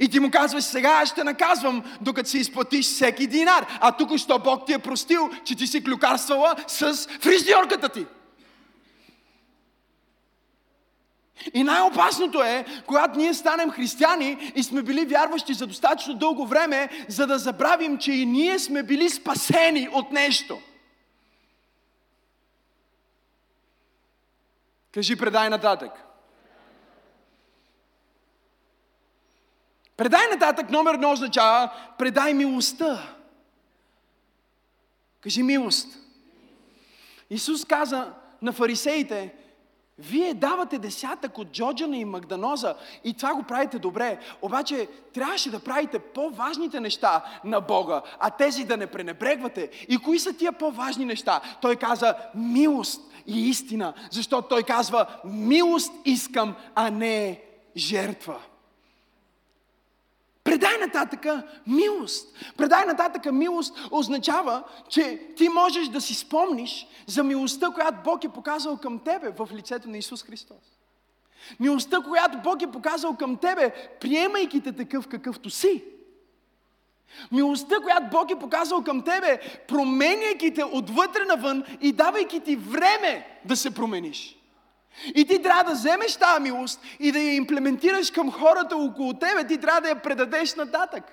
И 0.00 0.08
ти 0.08 0.20
му 0.20 0.30
казваш, 0.30 0.64
сега 0.64 1.06
ще 1.06 1.24
наказвам, 1.24 1.82
докато 2.00 2.28
си 2.28 2.38
изплатиш 2.38 2.86
всеки 2.86 3.26
динар. 3.26 3.66
А 3.80 3.92
тук 3.92 4.16
що 4.16 4.38
Бог 4.38 4.66
ти 4.66 4.72
е 4.72 4.78
простил, 4.78 5.30
че 5.44 5.56
ти 5.56 5.66
си 5.66 5.84
клюкарствала 5.84 6.54
с 6.66 7.08
фризьорката 7.20 7.88
ти. 7.88 8.06
И 11.54 11.62
най-опасното 11.62 12.42
е, 12.42 12.64
когато 12.86 13.18
ние 13.18 13.34
станем 13.34 13.70
християни 13.70 14.52
и 14.54 14.62
сме 14.62 14.82
били 14.82 15.06
вярващи 15.06 15.54
за 15.54 15.66
достатъчно 15.66 16.14
дълго 16.14 16.46
време, 16.46 16.88
за 17.08 17.26
да 17.26 17.38
забравим, 17.38 17.98
че 17.98 18.12
и 18.12 18.26
ние 18.26 18.58
сме 18.58 18.82
били 18.82 19.10
спасени 19.10 19.88
от 19.92 20.12
нещо. 20.12 20.58
Кажи, 24.94 25.16
предай 25.16 25.48
нататък. 25.48 26.07
Предай 29.98 30.26
нататък 30.30 30.70
номер 30.70 30.94
едно 30.94 31.12
означава 31.12 31.72
предай 31.98 32.34
милостта. 32.34 33.02
Кажи 35.20 35.42
милост. 35.42 35.88
Исус 37.30 37.64
каза 37.64 38.12
на 38.42 38.52
фарисеите, 38.52 39.34
вие 39.98 40.34
давате 40.34 40.78
десятък 40.78 41.38
от 41.38 41.52
Джоджана 41.52 41.96
и 41.96 42.04
Магданоза 42.04 42.74
и 43.04 43.14
това 43.14 43.34
го 43.34 43.42
правите 43.42 43.78
добре. 43.78 44.18
Обаче 44.42 44.88
трябваше 45.14 45.50
да 45.50 45.60
правите 45.60 45.98
по-важните 45.98 46.80
неща 46.80 47.24
на 47.44 47.60
Бога, 47.60 48.02
а 48.20 48.30
тези 48.30 48.64
да 48.64 48.76
не 48.76 48.86
пренебрегвате. 48.86 49.70
И 49.88 49.98
кои 49.98 50.18
са 50.18 50.32
тия 50.32 50.52
по-важни 50.52 51.04
неща? 51.04 51.40
Той 51.60 51.76
каза 51.76 52.14
милост 52.34 53.00
и 53.26 53.48
истина, 53.48 53.94
защото 54.10 54.48
той 54.48 54.62
казва 54.62 55.06
милост 55.24 55.92
искам, 56.04 56.54
а 56.74 56.90
не 56.90 57.42
жертва. 57.76 58.40
Предай 60.58 60.78
нататъка 60.78 61.42
милост. 61.66 62.28
Предай 62.56 62.86
нататъка 62.86 63.32
милост 63.32 63.78
означава, 63.90 64.62
че 64.88 65.20
ти 65.36 65.48
можеш 65.48 65.88
да 65.88 66.00
си 66.00 66.14
спомниш 66.14 66.86
за 67.06 67.24
милостта, 67.24 67.70
която 67.70 67.98
Бог 68.04 68.24
е 68.24 68.28
показал 68.28 68.76
към 68.76 68.98
тебе 68.98 69.30
в 69.38 69.48
лицето 69.52 69.88
на 69.88 69.98
Исус 69.98 70.22
Христос. 70.22 70.78
Милостта, 71.60 72.00
която 72.00 72.38
Бог 72.38 72.62
е 72.62 72.70
показал 72.70 73.16
към 73.16 73.36
тебе, 73.36 73.70
приемайки 74.00 74.60
те 74.60 74.72
такъв 74.72 75.08
какъвто 75.08 75.50
си. 75.50 75.84
Милостта, 77.32 77.76
която 77.80 78.06
Бог 78.10 78.30
е 78.30 78.38
показал 78.38 78.84
към 78.84 79.02
тебе, 79.02 79.40
променяйки 79.68 80.54
те 80.54 80.64
отвътре 80.64 81.24
навън 81.24 81.64
и 81.80 81.92
давайки 81.92 82.40
ти 82.40 82.56
време 82.56 83.40
да 83.44 83.56
се 83.56 83.74
промениш. 83.74 84.37
И 85.14 85.24
ти 85.24 85.42
трябва 85.42 85.64
да 85.64 85.72
вземеш 85.72 86.16
тази 86.16 86.42
милост 86.42 86.80
и 87.00 87.12
да 87.12 87.18
я 87.18 87.34
имплементираш 87.34 88.10
към 88.10 88.32
хората 88.32 88.76
около 88.76 89.14
тебе. 89.14 89.46
Ти 89.46 89.58
трябва 89.58 89.80
да 89.80 89.88
я 89.88 90.02
предадеш 90.02 90.54
нататък. 90.54 91.04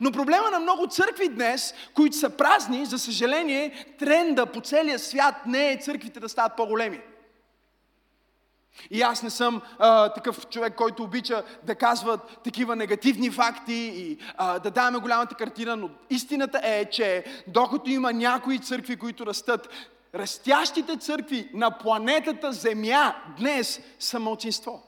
Но 0.00 0.12
проблема 0.12 0.50
на 0.50 0.60
много 0.60 0.86
църкви 0.86 1.28
днес, 1.28 1.74
които 1.94 2.16
са 2.16 2.30
празни, 2.30 2.86
за 2.86 2.98
съжаление, 2.98 3.94
тренда 3.98 4.46
по 4.46 4.60
целия 4.60 4.98
свят 4.98 5.34
не 5.46 5.72
е 5.72 5.76
църквите 5.76 6.20
да 6.20 6.28
стават 6.28 6.56
по-големи. 6.56 7.00
И 8.90 9.02
аз 9.02 9.22
не 9.22 9.30
съм 9.30 9.62
а, 9.78 10.08
такъв 10.08 10.48
човек, 10.48 10.74
който 10.74 11.02
обича 11.02 11.42
да 11.62 11.74
казва 11.74 12.18
такива 12.18 12.76
негативни 12.76 13.30
факти 13.30 13.92
и 13.96 14.18
а, 14.36 14.58
да 14.58 14.70
даваме 14.70 14.98
голямата 14.98 15.34
картина, 15.34 15.76
но 15.76 15.90
истината 16.10 16.60
е, 16.64 16.84
че 16.84 17.24
докато 17.46 17.90
има 17.90 18.12
някои 18.12 18.58
църкви, 18.58 18.96
които 18.96 19.26
растат, 19.26 19.68
растящите 20.14 20.96
църкви 20.96 21.50
на 21.54 21.78
планетата 21.78 22.52
Земя 22.52 23.14
днес 23.38 23.80
са 23.98 24.20
мълчинство. 24.20 24.82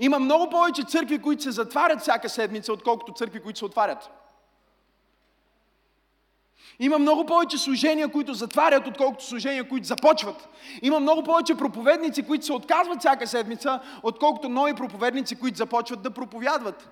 Има 0.00 0.18
много 0.18 0.50
повече 0.50 0.82
църкви, 0.82 1.22
които 1.22 1.42
се 1.42 1.50
затварят 1.50 2.00
всяка 2.00 2.28
седмица, 2.28 2.72
отколкото 2.72 3.12
църкви, 3.12 3.40
които 3.40 3.58
се 3.58 3.64
отварят. 3.64 4.10
Има 6.78 6.98
много 6.98 7.26
повече 7.26 7.58
служения, 7.58 8.08
които 8.08 8.34
затварят, 8.34 8.86
отколкото 8.86 9.24
служения, 9.24 9.68
които 9.68 9.86
започват. 9.86 10.48
Има 10.82 11.00
много 11.00 11.22
повече 11.22 11.54
проповедници, 11.54 12.26
които 12.26 12.46
се 12.46 12.52
отказват 12.52 12.98
всяка 12.98 13.26
седмица, 13.26 13.80
отколкото 14.02 14.48
нови 14.48 14.74
проповедници, 14.74 15.36
които 15.36 15.56
започват 15.56 16.02
да 16.02 16.10
проповядват. 16.10 16.88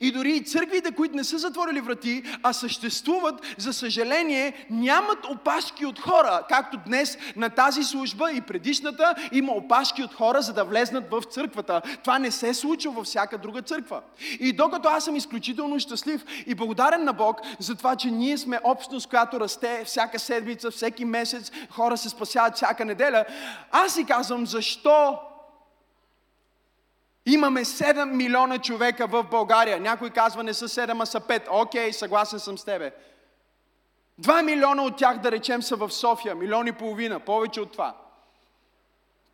И 0.00 0.12
дори 0.12 0.32
и 0.32 0.44
църквите, 0.44 0.92
които 0.92 1.16
не 1.16 1.24
са 1.24 1.38
затворили 1.38 1.80
врати, 1.80 2.22
а 2.42 2.52
съществуват, 2.52 3.54
за 3.58 3.72
съжаление, 3.72 4.66
нямат 4.70 5.26
опашки 5.26 5.86
от 5.86 5.98
хора, 6.00 6.42
както 6.48 6.78
днес 6.86 7.18
на 7.36 7.50
тази 7.50 7.84
служба 7.84 8.32
и 8.32 8.40
предишната 8.40 9.14
има 9.32 9.52
опашки 9.52 10.02
от 10.02 10.14
хора, 10.14 10.42
за 10.42 10.52
да 10.52 10.64
влезнат 10.64 11.10
в 11.10 11.22
църквата. 11.30 11.82
Това 12.02 12.18
не 12.18 12.30
се 12.30 12.54
случва 12.54 12.92
във 12.92 13.06
всяка 13.06 13.38
друга 13.38 13.62
църква. 13.62 14.00
И 14.40 14.52
докато 14.52 14.88
аз 14.88 15.04
съм 15.04 15.16
изключително 15.16 15.80
щастлив 15.80 16.24
и 16.46 16.54
благодарен 16.54 17.04
на 17.04 17.12
Бог 17.12 17.40
за 17.58 17.74
това, 17.74 17.96
че 17.96 18.10
ние 18.10 18.38
сме 18.38 18.60
общност, 18.64 19.08
която 19.08 19.40
расте 19.40 19.82
всяка 19.84 20.18
седмица, 20.18 20.70
всеки 20.70 21.04
месец, 21.04 21.52
хора 21.70 21.96
се 21.96 22.08
спасяват 22.08 22.56
всяка 22.56 22.84
неделя, 22.84 23.24
аз 23.70 23.94
си 23.94 24.04
казвам, 24.04 24.46
защо 24.46 25.18
Имаме 27.26 27.64
7 27.64 28.04
милиона 28.04 28.58
човека 28.58 29.06
в 29.06 29.24
България. 29.30 29.80
Някой 29.80 30.10
казва 30.10 30.42
не 30.42 30.54
са 30.54 30.68
7, 30.68 31.02
а 31.02 31.06
са 31.06 31.20
5. 31.20 31.46
Окей, 31.50 31.92
съгласен 31.92 32.38
съм 32.38 32.58
с 32.58 32.64
тебе. 32.64 32.94
2 34.20 34.42
милиона 34.42 34.82
от 34.82 34.96
тях, 34.96 35.18
да 35.18 35.32
речем, 35.32 35.62
са 35.62 35.76
в 35.76 35.90
София. 35.90 36.34
Милион 36.34 36.66
и 36.66 36.72
половина, 36.72 37.20
повече 37.20 37.60
от 37.60 37.72
това. 37.72 37.96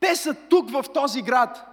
Те 0.01 0.17
са 0.17 0.35
тук 0.35 0.71
в 0.71 0.85
този 0.95 1.23
град. 1.23 1.70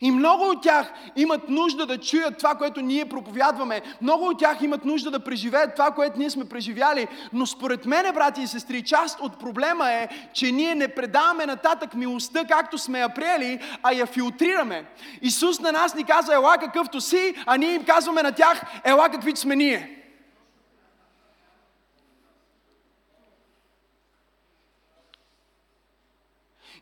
И 0.00 0.10
много 0.10 0.44
от 0.44 0.62
тях 0.62 0.92
имат 1.16 1.48
нужда 1.48 1.86
да 1.86 1.98
чуят 1.98 2.38
това, 2.38 2.54
което 2.54 2.80
ние 2.80 3.04
проповядваме. 3.04 3.80
Много 4.02 4.24
от 4.24 4.38
тях 4.38 4.62
имат 4.62 4.84
нужда 4.84 5.10
да 5.10 5.20
преживеят 5.20 5.74
това, 5.74 5.90
което 5.90 6.18
ние 6.18 6.30
сме 6.30 6.44
преживяли. 6.44 7.06
Но 7.32 7.46
според 7.46 7.86
мене, 7.86 8.12
брати 8.12 8.42
и 8.42 8.46
сестри, 8.46 8.82
част 8.82 9.20
от 9.20 9.38
проблема 9.38 9.90
е, 9.92 10.08
че 10.32 10.52
ние 10.52 10.74
не 10.74 10.88
предаваме 10.88 11.46
нататък 11.46 11.94
милостта, 11.94 12.44
както 12.44 12.78
сме 12.78 12.98
я 12.98 13.08
приели, 13.08 13.60
а 13.82 13.92
я 13.92 14.06
филтрираме. 14.06 14.84
Исус 15.22 15.60
на 15.60 15.72
нас 15.72 15.94
ни 15.94 16.04
каза, 16.04 16.34
ела 16.34 16.56
какъвто 16.60 17.00
си, 17.00 17.34
а 17.46 17.56
ние 17.56 17.74
им 17.74 17.84
казваме 17.84 18.22
на 18.22 18.32
тях, 18.32 18.62
ела 18.84 19.08
каквито 19.08 19.40
сме 19.40 19.56
ние. 19.56 19.97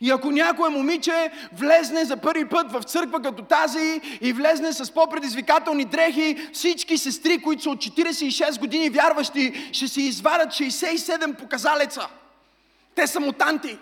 И 0.00 0.10
ако 0.10 0.30
някое 0.30 0.70
момиче 0.70 1.30
влезне 1.52 2.04
за 2.04 2.16
първи 2.16 2.48
път 2.48 2.72
в 2.72 2.82
църква 2.82 3.22
като 3.22 3.42
тази 3.42 4.00
и 4.20 4.32
влезне 4.32 4.72
с 4.72 4.90
по-предизвикателни 4.90 5.84
дрехи, 5.84 6.48
всички 6.52 6.98
сестри, 6.98 7.42
които 7.42 7.62
са 7.62 7.70
от 7.70 7.78
46 7.78 8.58
години 8.58 8.90
вярващи, 8.90 9.70
ще 9.72 9.88
си 9.88 10.02
извадят 10.02 10.48
67 10.48 11.36
показалеца. 11.36 12.08
Те 12.94 13.06
са 13.06 13.20
мутанти. 13.20 13.78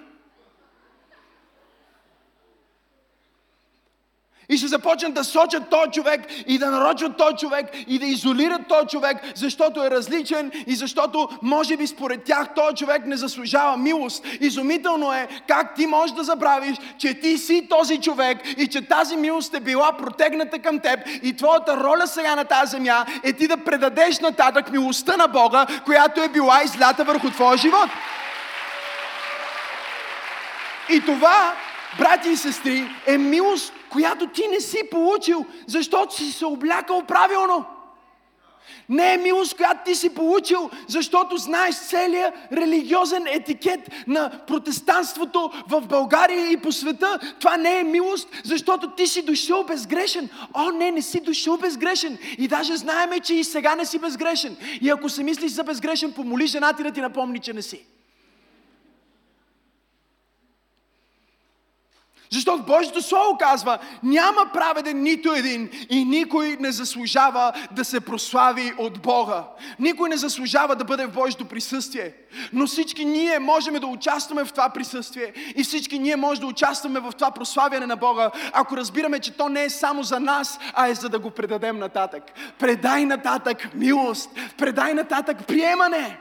И 4.49 4.57
ще 4.57 4.69
започнат 4.69 5.15
да 5.15 5.25
сочат 5.25 5.71
този 5.71 5.91
човек 5.91 6.21
и 6.47 6.59
да 6.59 6.71
нарочат 6.71 7.17
този 7.17 7.37
човек 7.37 7.67
и 7.87 7.99
да 7.99 8.07
изолират 8.07 8.69
този 8.69 8.87
човек, 8.87 9.17
защото 9.35 9.85
е 9.85 9.91
различен 9.91 10.53
и 10.67 10.75
защото, 10.75 11.29
може 11.43 11.77
би, 11.77 11.87
според 11.87 12.25
тях 12.25 12.55
този 12.55 12.77
човек 12.77 13.07
не 13.07 13.17
заслужава 13.17 13.77
милост. 13.77 14.27
Изумително 14.41 15.13
е 15.13 15.29
как 15.49 15.75
ти 15.75 15.87
можеш 15.87 16.17
да 16.17 16.25
забравиш, 16.25 16.77
че 16.99 17.21
ти 17.21 17.39
си 17.39 17.67
този 17.71 18.01
човек 18.01 18.39
и 18.59 18.67
че 18.67 18.89
тази 18.89 19.17
милост 19.17 19.55
е 19.55 19.61
била 19.61 19.93
протегната 19.93 20.59
към 20.59 20.79
теб 20.79 21.01
и 21.23 21.37
твоята 21.37 21.77
роля 21.77 22.07
сега 22.07 22.37
на 22.37 22.45
тази 22.45 22.71
земя 22.71 23.07
е 23.23 23.33
ти 23.33 23.49
да 23.49 23.57
предадеш 23.57 24.19
нататък 24.19 24.71
милостта 24.71 25.17
на 25.17 25.27
Бога, 25.27 25.67
която 25.85 26.23
е 26.23 26.29
била 26.29 26.63
излята 26.63 27.05
върху 27.05 27.31
твоя 27.31 27.57
живот. 27.57 27.91
И 30.91 31.01
това, 31.01 31.53
брати 31.99 32.29
и 32.29 32.37
сестри, 32.37 32.91
е 33.07 33.19
милост, 33.19 33.73
която 33.95 34.27
ти 34.27 34.49
не 34.49 34.61
си 34.61 34.79
получил, 34.91 35.45
защото 35.67 36.15
си 36.15 36.33
се 36.33 36.45
облякал 36.45 37.03
правилно. 37.03 37.65
Не 38.89 39.15
е 39.15 39.17
милост, 39.17 39.57
която 39.57 39.81
ти 39.85 39.95
си 39.95 40.15
получил, 40.15 40.71
защото 40.89 41.37
знаеш 41.37 41.75
целият 41.75 42.35
религиозен 42.53 43.27
етикет 43.27 43.81
на 44.07 44.31
протестанството 44.47 45.51
в 45.69 45.81
България 45.81 46.51
и 46.51 46.57
по 46.57 46.73
света. 46.73 47.19
Това 47.41 47.57
не 47.57 47.81
е 47.81 47.85
милост, 47.85 48.29
защото 48.45 48.91
ти 48.91 49.07
си 49.07 49.23
дошъл 49.23 49.65
безгрешен. 49.65 50.29
О, 50.55 50.71
не, 50.71 50.91
не 50.91 51.03
си 51.03 51.21
дошъл 51.21 51.57
безгрешен. 51.57 52.19
И 52.39 52.49
даже 52.49 52.77
знаеме, 52.77 53.21
че 53.21 53.35
и 53.35 53.45
сега 53.45 53.75
не 53.75 53.87
си 53.87 53.99
безгрешен. 53.99 54.57
И 54.81 54.91
ако 54.91 55.09
се 55.09 55.23
мислиш 55.23 55.53
за 55.53 55.65
безгрешен, 55.65 56.13
помоли 56.13 56.47
жена 56.47 56.73
ти 56.73 56.83
да 56.83 56.91
ти 56.91 57.01
напомни, 57.01 57.39
че 57.39 57.53
не 57.53 57.63
си. 57.63 57.87
Защото 62.35 62.63
Божието 62.63 63.03
Слово 63.03 63.39
казва, 63.39 63.79
няма 64.03 64.47
праведен 64.53 65.03
нито 65.03 65.33
един 65.33 65.71
и 65.91 66.05
никой 66.05 66.57
не 66.61 66.73
заслужава 66.73 67.53
да 67.71 67.85
се 67.85 68.01
прослави 68.01 68.73
от 68.79 69.03
Бога. 69.03 69.45
Никой 69.79 70.09
не 70.09 70.17
заслужава 70.17 70.77
да 70.77 70.85
бъде 70.85 71.07
в 71.07 71.13
Божието 71.13 71.45
присъствие. 71.45 72.13
Но 72.53 72.67
всички 72.67 73.05
ние 73.05 73.39
можем 73.39 73.75
да 73.75 73.87
участваме 73.87 74.45
в 74.45 74.53
това 74.53 74.69
присъствие 74.69 75.33
и 75.57 75.65
всички 75.65 75.99
ние 75.99 76.17
можем 76.17 76.41
да 76.41 76.47
участваме 76.47 77.01
в 77.01 77.13
това 77.13 77.31
прославяне 77.31 77.87
на 77.87 77.97
Бога, 77.97 78.31
ако 78.53 78.77
разбираме, 78.77 79.19
че 79.19 79.33
то 79.33 79.49
не 79.49 79.65
е 79.65 79.71
само 79.71 80.03
за 80.03 80.21
нас, 80.21 80.59
а 80.75 80.89
е 80.89 80.95
за 80.95 81.09
да 81.09 81.19
го 81.19 81.31
предадем 81.31 81.79
нататък. 81.79 82.23
Предай 82.59 83.05
нататък 83.05 83.75
милост, 83.75 84.31
предай 84.59 84.95
нататък 84.95 85.47
приемане. 85.47 86.19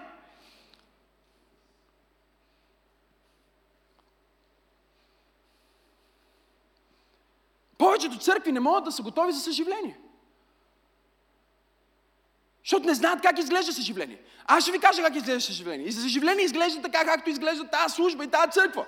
Повечето 7.84 8.17
църкви 8.17 8.52
не 8.52 8.60
могат 8.60 8.84
да 8.84 8.91
са 8.91 9.04
готови 9.04 9.32
за 9.32 9.39
съживление. 9.39 9.98
Защото 12.63 12.88
не 12.88 12.93
знаят 12.93 13.22
как 13.22 13.39
изглежда 13.39 13.74
съживление. 13.74 14.22
Аз 14.46 14.63
ще 14.63 14.72
ви 14.72 14.80
кажа 14.80 15.04
как 15.04 15.15
изглежда 15.15 15.41
съживление. 15.41 15.88
И 15.88 15.91
съживление 15.91 16.46
изглежда 16.46 16.82
така, 16.82 17.06
както 17.06 17.30
изглежда 17.30 17.67
тази 17.67 17.96
служба 17.96 18.24
и 18.24 18.28
тази 18.28 18.52
църква. 18.52 18.86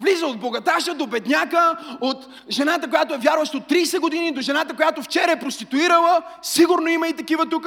Влиза 0.00 0.26
от 0.26 0.40
богаташа 0.40 0.94
до 0.94 1.06
бедняка, 1.06 1.96
от 2.00 2.26
жената, 2.50 2.90
която 2.90 3.14
е 3.14 3.18
вярваща 3.18 3.56
от 3.56 3.68
30 3.68 4.00
години, 4.00 4.32
до 4.32 4.40
жената, 4.40 4.76
която 4.76 5.02
вчера 5.02 5.32
е 5.32 5.40
проституирала. 5.40 6.22
Сигурно 6.42 6.88
има 6.88 7.08
и 7.08 7.16
такива 7.16 7.48
тук. 7.48 7.66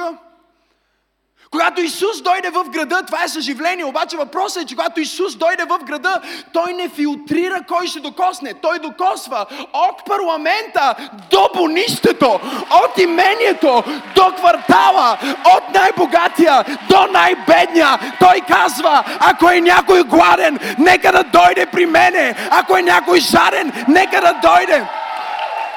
Когато 1.50 1.80
Исус 1.80 2.22
дойде 2.22 2.50
в 2.50 2.64
града, 2.64 3.02
това 3.06 3.24
е 3.24 3.28
съживление, 3.28 3.84
обаче 3.84 4.16
въпросът 4.16 4.62
е, 4.62 4.66
че 4.66 4.76
когато 4.76 5.00
Исус 5.00 5.34
дойде 5.36 5.64
в 5.64 5.78
града, 5.78 6.20
Той 6.52 6.72
не 6.72 6.88
филтрира 6.88 7.60
кой 7.68 7.86
ще 7.86 8.00
докосне. 8.00 8.54
Той 8.54 8.78
докосва 8.78 9.46
от 9.72 10.04
парламента 10.06 10.94
до 11.30 11.48
бонището, 11.54 12.40
от 12.70 12.98
имението 12.98 13.84
до 14.14 14.32
квартала, 14.36 15.18
от 15.56 15.74
най-богатия 15.74 16.64
до 16.88 17.06
най-бедния. 17.12 17.98
Той 18.20 18.40
казва, 18.48 19.04
ако 19.20 19.50
е 19.50 19.60
някой 19.60 20.02
гладен, 20.02 20.58
нека 20.78 21.12
да 21.12 21.24
дойде 21.24 21.66
при 21.66 21.86
мене. 21.86 22.34
Ако 22.50 22.76
е 22.76 22.82
някой 22.82 23.20
жарен, 23.20 23.72
нека 23.88 24.20
да 24.20 24.32
дойде. 24.32 24.86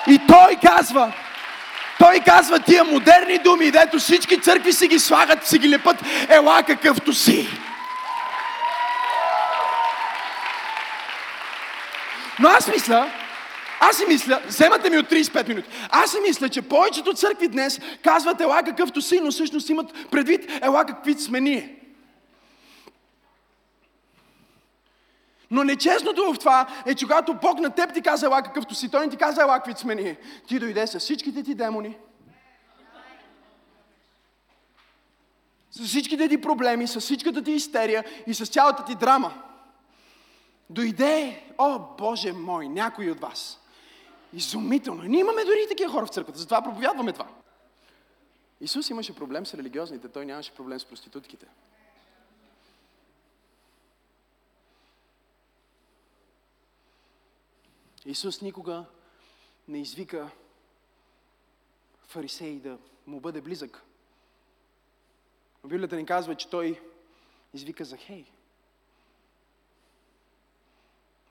И 0.08 0.20
Той 0.28 0.58
казва, 0.66 1.12
той 2.00 2.20
казва 2.20 2.60
тия 2.60 2.84
модерни 2.84 3.38
думи, 3.38 3.72
дето 3.72 4.00
всички 4.00 4.42
църкви 4.42 4.74
си 4.74 4.88
ги 4.88 5.00
слагат, 5.00 5.48
си 5.48 5.60
ги 5.60 5.70
лепат, 5.70 5.98
ела 6.30 6.64
какъвто 6.64 7.14
си. 7.14 7.48
Но 12.40 12.50
аз 12.50 12.68
мисля, 12.68 13.12
аз 13.80 13.98
си 13.98 14.06
мисля, 14.08 14.40
вземате 14.48 14.90
ми 14.90 14.98
от 14.98 15.10
35 15.10 15.48
минути, 15.48 15.70
аз 15.90 16.12
си 16.12 16.18
мисля, 16.28 16.50
че 16.50 16.62
повечето 16.62 17.14
църкви 17.14 17.48
днес 17.48 17.80
казват 18.04 18.42
ела 18.42 18.64
какъвто 18.64 19.02
си, 19.02 19.20
но 19.24 19.32
всъщност 19.32 19.70
имат 19.70 19.94
предвид 20.12 20.52
ела 20.62 20.86
какви 20.86 21.14
сме 21.14 21.42
ние. 21.42 21.77
Но 25.52 25.64
нечестното 25.64 26.34
в 26.34 26.40
това 26.40 26.68
е, 26.86 26.96
че 26.96 27.06
когато 27.06 27.34
Бог 27.34 27.60
на 27.60 27.70
теб 27.70 27.94
ти 27.94 28.02
каза 28.02 28.26
ела 28.26 28.42
какъвто 28.42 28.76
си, 28.76 28.92
Той 28.92 29.06
не 29.06 29.12
ти 29.12 29.18
каза 29.18 29.42
ела 29.42 29.56
каквито 29.58 29.80
сме 29.80 29.96
ние. 29.96 30.18
Ти 30.48 30.60
дойде 30.60 30.88
с 30.88 31.00
всичките 31.00 31.44
ти 31.44 31.56
демони, 31.56 31.98
с 35.72 35.84
всичките 35.84 36.30
ти 36.30 36.42
проблеми, 36.42 36.88
с 36.88 37.00
всичката 37.00 37.44
ти 37.44 37.52
истерия 37.52 38.06
и 38.28 38.34
с 38.34 38.46
цялата 38.46 38.86
ти 38.86 38.96
драма. 38.96 39.34
Дойде, 40.70 41.44
о 41.58 41.80
Боже 41.98 42.34
мой, 42.34 42.70
някой 42.70 43.12
от 43.12 43.20
вас. 43.20 43.60
Изумително. 44.34 45.04
Ние 45.04 45.20
имаме 45.20 45.46
дори 45.46 45.62
и 45.66 45.70
такива 45.70 45.92
хора 45.92 46.06
в 46.06 46.10
църквата, 46.10 46.40
затова 46.40 46.62
проповядваме 46.62 47.14
това. 47.14 47.28
Исус 48.62 48.90
имаше 48.90 49.16
проблем 49.16 49.46
с 49.46 49.54
религиозните, 49.54 50.08
той 50.08 50.26
нямаше 50.26 50.52
проблем 50.52 50.80
с 50.80 50.86
проститутките. 50.86 51.46
Исус 58.08 58.41
никога 58.41 58.86
не 59.67 59.82
извика 59.82 60.30
фарисеи 62.08 62.60
да 62.60 62.78
му 63.08 63.20
бъде 63.20 63.41
близък. 63.41 63.84
Но 65.63 65.70
Библията 65.70 65.96
ни 65.96 66.06
казва, 66.06 66.36
че 66.36 66.50
той 66.50 66.82
извика 67.54 67.86
Захей. 67.86 68.26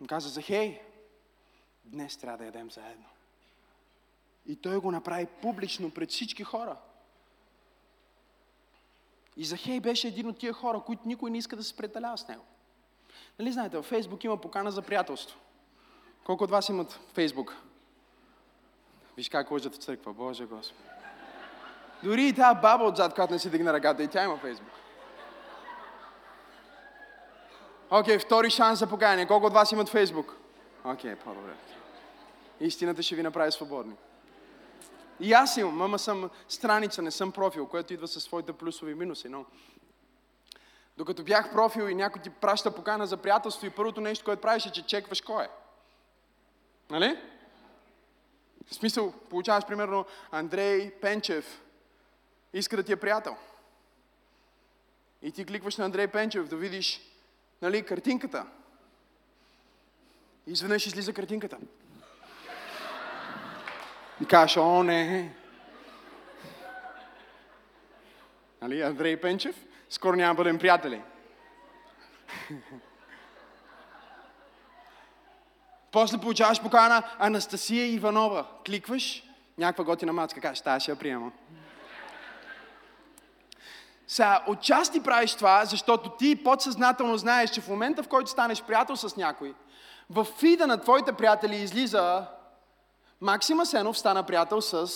Му 0.00 0.06
каза, 0.06 0.28
Захей, 0.28 0.80
днес 1.84 2.16
трябва 2.16 2.38
да 2.38 2.44
ядем 2.44 2.70
заедно. 2.70 3.06
И 4.46 4.56
той 4.56 4.78
го 4.78 4.90
направи 4.90 5.26
публично 5.26 5.90
пред 5.90 6.10
всички 6.10 6.44
хора. 6.44 6.76
И 9.36 9.44
Захей 9.44 9.80
беше 9.80 10.08
един 10.08 10.28
от 10.28 10.38
тия 10.38 10.52
хора, 10.52 10.80
които 10.86 11.08
никой 11.08 11.30
не 11.30 11.38
иска 11.38 11.56
да 11.56 11.64
се 11.64 11.76
преталява 11.76 12.18
с 12.18 12.28
него. 12.28 12.44
Нали 13.38 13.52
знаете, 13.52 13.76
във 13.76 13.86
Фейсбук 13.86 14.24
има 14.24 14.40
покана 14.40 14.70
за 14.70 14.82
приятелство. 14.82 15.38
Колко 16.26 16.44
от 16.44 16.50
вас 16.50 16.68
имат 16.68 17.00
Фейсбук? 17.14 17.56
Виж 19.16 19.28
как 19.28 19.50
лъжат 19.50 19.74
в 19.74 19.78
църква, 19.78 20.12
Боже 20.12 20.44
Господи. 20.44 20.88
Дори 22.02 22.28
и 22.28 22.32
тази 22.32 22.60
баба 22.60 22.84
отзад, 22.84 23.14
която 23.14 23.32
не 23.32 23.38
си 23.38 23.50
дигна 23.50 23.72
ръката, 23.72 24.02
и 24.02 24.08
тя 24.08 24.24
има 24.24 24.36
Фейсбук. 24.36 24.68
Окей, 27.90 28.16
okay, 28.16 28.24
втори 28.24 28.50
шанс 28.50 28.78
за 28.78 28.86
покаяние. 28.86 29.26
Колко 29.26 29.46
от 29.46 29.52
вас 29.52 29.72
имат 29.72 29.88
Фейсбук? 29.88 30.36
Окей, 30.84 31.12
okay, 31.12 31.16
по-добре. 31.16 31.54
Истината 32.60 33.02
ще 33.02 33.14
ви 33.14 33.22
направи 33.22 33.52
свободни. 33.52 33.94
И 35.20 35.32
аз 35.32 35.56
имам, 35.56 35.82
ама 35.82 35.98
съм 35.98 36.30
страница, 36.48 37.02
не 37.02 37.10
съм 37.10 37.32
профил, 37.32 37.66
което 37.66 37.94
идва 37.94 38.08
със 38.08 38.22
своите 38.22 38.52
плюсови 38.52 38.92
и 38.92 38.94
минуси, 38.94 39.28
но 39.28 39.44
докато 40.96 41.24
бях 41.24 41.52
профил 41.52 41.82
и 41.82 41.94
някой 41.94 42.22
ти 42.22 42.30
праща 42.30 42.74
покана 42.74 43.06
за 43.06 43.16
приятелство 43.16 43.66
и 43.66 43.70
първото 43.70 44.00
нещо, 44.00 44.24
което 44.24 44.42
правиш 44.42 44.66
е, 44.66 44.72
че 44.72 44.86
чекваш 44.86 45.20
кой 45.20 45.44
е. 45.44 45.48
Нали? 46.90 47.16
В 48.66 48.74
смисъл, 48.74 49.12
получаваш 49.12 49.66
примерно 49.66 50.06
Андрей 50.30 50.90
Пенчев, 50.90 51.62
иска 52.52 52.76
да 52.76 52.82
ти 52.82 52.92
е 52.92 52.96
приятел. 52.96 53.36
И 55.22 55.32
ти 55.32 55.44
кликваш 55.44 55.76
на 55.76 55.84
Андрей 55.84 56.06
Пенчев 56.06 56.48
да 56.48 56.56
видиш 56.56 57.00
нали, 57.62 57.86
картинката. 57.86 58.46
И 60.46 60.52
изведнъж 60.52 60.86
излиза 60.86 61.12
картинката. 61.12 61.58
И 64.22 64.26
кажеш, 64.26 64.56
о, 64.56 64.82
не. 64.82 65.34
Нали, 68.62 68.82
Андрей 68.82 69.20
Пенчев, 69.20 69.56
скоро 69.90 70.16
няма 70.16 70.34
да 70.34 70.36
бъдем 70.36 70.58
приятели. 70.58 71.02
После 75.96 76.18
получаваш 76.18 76.62
покана 76.62 77.02
Анастасия 77.18 77.86
Иванова. 77.86 78.46
Кликваш, 78.66 79.24
някаква 79.58 79.84
готина 79.84 80.12
мацка, 80.12 80.40
кажеш, 80.40 80.60
тази 80.60 80.82
ще 80.82 80.90
я 80.90 80.96
приема. 80.96 81.32
Сега, 84.06 84.44
отчасти 84.46 85.02
правиш 85.02 85.34
това, 85.34 85.64
защото 85.64 86.10
ти 86.10 86.44
подсъзнателно 86.44 87.16
знаеш, 87.16 87.50
че 87.50 87.60
в 87.60 87.68
момента, 87.68 88.02
в 88.02 88.08
който 88.08 88.30
станеш 88.30 88.62
приятел 88.62 88.96
с 88.96 89.16
някой, 89.16 89.54
в 90.10 90.24
фида 90.24 90.66
на 90.66 90.80
твоите 90.80 91.12
приятели 91.12 91.56
излиза 91.56 92.26
Максима 93.20 93.66
Сенов 93.66 93.98
стана 93.98 94.22
приятел 94.22 94.60
с 94.60 94.90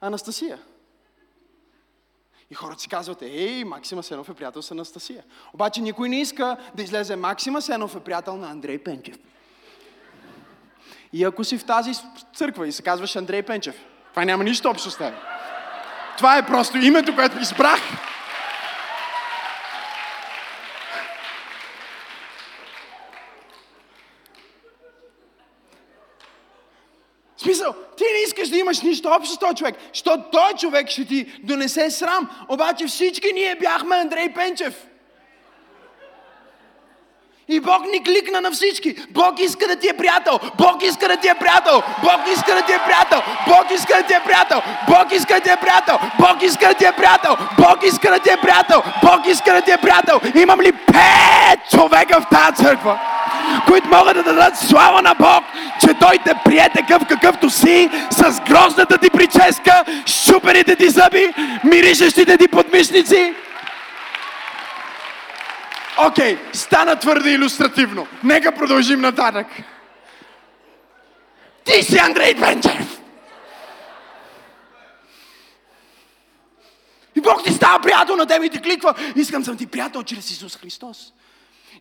Анастасия. 0.00 0.58
И 2.50 2.54
хората 2.54 2.80
си 2.80 2.88
казват, 2.88 3.22
ей, 3.22 3.64
Максима 3.64 4.02
Сенов 4.02 4.28
е 4.28 4.34
приятел 4.34 4.62
с 4.62 4.70
Анастасия. 4.70 5.24
Обаче 5.54 5.80
никой 5.80 6.08
не 6.08 6.20
иска 6.20 6.56
да 6.74 6.82
излезе 6.82 7.16
Максима 7.16 7.62
Сенов 7.62 7.96
е 7.96 8.00
приятел 8.00 8.36
на 8.36 8.50
Андрей 8.50 8.78
Пенчев. 8.78 9.18
И 11.12 11.24
ако 11.24 11.44
си 11.44 11.58
в 11.58 11.64
тази 11.64 11.92
църква 12.34 12.68
и 12.68 12.72
се 12.72 12.82
казваш 12.82 13.16
Андрей 13.16 13.42
Пенчев, 13.42 13.74
това 14.10 14.24
няма 14.24 14.44
нищо 14.44 14.68
общо 14.68 14.90
с 14.90 14.96
теб. 14.96 15.14
Това 16.16 16.38
е 16.38 16.46
просто 16.46 16.78
името, 16.78 17.14
което 17.14 17.38
избрах. 17.38 17.80
смисъл, 27.42 27.74
ти 27.96 28.04
не 28.12 28.18
искаш 28.26 28.48
да 28.48 28.56
имаш 28.56 28.80
нищо 28.80 29.08
общо 29.08 29.34
с 29.34 29.38
този 29.38 29.54
човек, 29.54 29.74
защото 29.94 30.24
той 30.32 30.52
човек 30.52 30.88
ще 30.88 31.04
ти 31.04 31.40
донесе 31.42 31.90
срам. 31.90 32.30
Обаче 32.48 32.86
всички 32.86 33.32
ние 33.32 33.54
бяхме 33.54 33.96
Андрей 33.96 34.32
Пенчев. 34.34 34.86
И 37.48 37.60
Бог 37.60 37.82
ни 37.92 38.04
кликна 38.04 38.40
на 38.40 38.50
всички. 38.50 38.94
Бог 39.10 39.40
иска 39.40 39.66
да 39.66 39.76
ти 39.76 39.88
е 39.88 39.92
приятел. 39.92 40.38
Бог 40.58 40.82
иска 40.82 41.08
да 41.08 41.16
ти 41.16 41.28
е 41.28 41.34
приятел. 41.34 41.82
Бог 42.02 42.20
иска 42.32 42.54
да 42.54 42.62
ти 42.62 42.72
е 42.72 42.80
приятел. 42.84 43.22
Бог 43.46 43.72
иска 43.72 43.96
да 43.96 44.02
ти 44.02 44.14
е 44.14 44.20
приятел. 44.24 44.62
Бог 44.88 45.12
иска 45.12 45.34
да 45.34 45.40
ти 45.40 45.50
е 45.50 45.56
приятел. 45.56 45.98
Бог 46.18 46.42
иска 46.42 46.68
да 46.68 46.74
ти 46.74 46.84
е 46.84 46.92
приятел. 46.92 47.36
Бог 47.58 47.82
иска 47.84 48.10
да 48.10 48.18
ти 48.18 48.30
е 48.30 48.36
приятел. 48.36 48.82
Бог 49.02 49.26
иска 49.26 49.52
да 49.52 49.60
ти 49.60 49.70
е 49.70 49.76
приятел. 49.76 50.20
Имам 50.34 50.60
ли 50.60 50.72
пет 50.72 51.58
човека 51.70 52.20
в 52.20 52.26
тази 52.30 52.64
църква? 52.64 52.98
които 53.66 53.88
могат 53.88 54.16
да 54.16 54.22
дадат 54.22 54.58
слава 54.58 55.02
на 55.02 55.14
Бог, 55.14 55.44
че 55.80 55.94
Той 56.00 56.18
те 56.24 56.34
прие 56.44 56.68
такъв 56.74 57.02
какъвто 57.08 57.50
си, 57.50 57.90
с 58.10 58.40
грозната 58.40 58.98
ти 58.98 59.10
прическа, 59.10 59.84
щупените 60.06 60.76
ти 60.76 60.88
зъби, 60.88 61.28
миришещите 61.64 62.36
ти 62.36 62.48
подмишници. 62.48 63.34
Окей, 65.98 66.36
okay, 66.36 66.56
стана 66.56 66.96
твърде 66.96 67.30
иллюстративно. 67.30 68.06
Нека 68.24 68.54
продължим 68.54 69.00
нататък. 69.00 69.46
Ти 71.64 71.82
си 71.82 71.98
Андрей 71.98 72.40
Пенчев. 72.40 73.00
И 77.16 77.20
Бог 77.20 77.44
ти 77.44 77.52
става 77.52 77.82
приятел 77.82 78.16
на 78.16 78.26
тебе 78.26 78.46
и 78.46 78.50
ти 78.50 78.62
кликва. 78.62 78.94
Искам 79.16 79.44
съм 79.44 79.56
ти 79.56 79.66
приятел 79.66 80.02
чрез 80.02 80.30
Исус 80.30 80.56
Христос. 80.56 81.12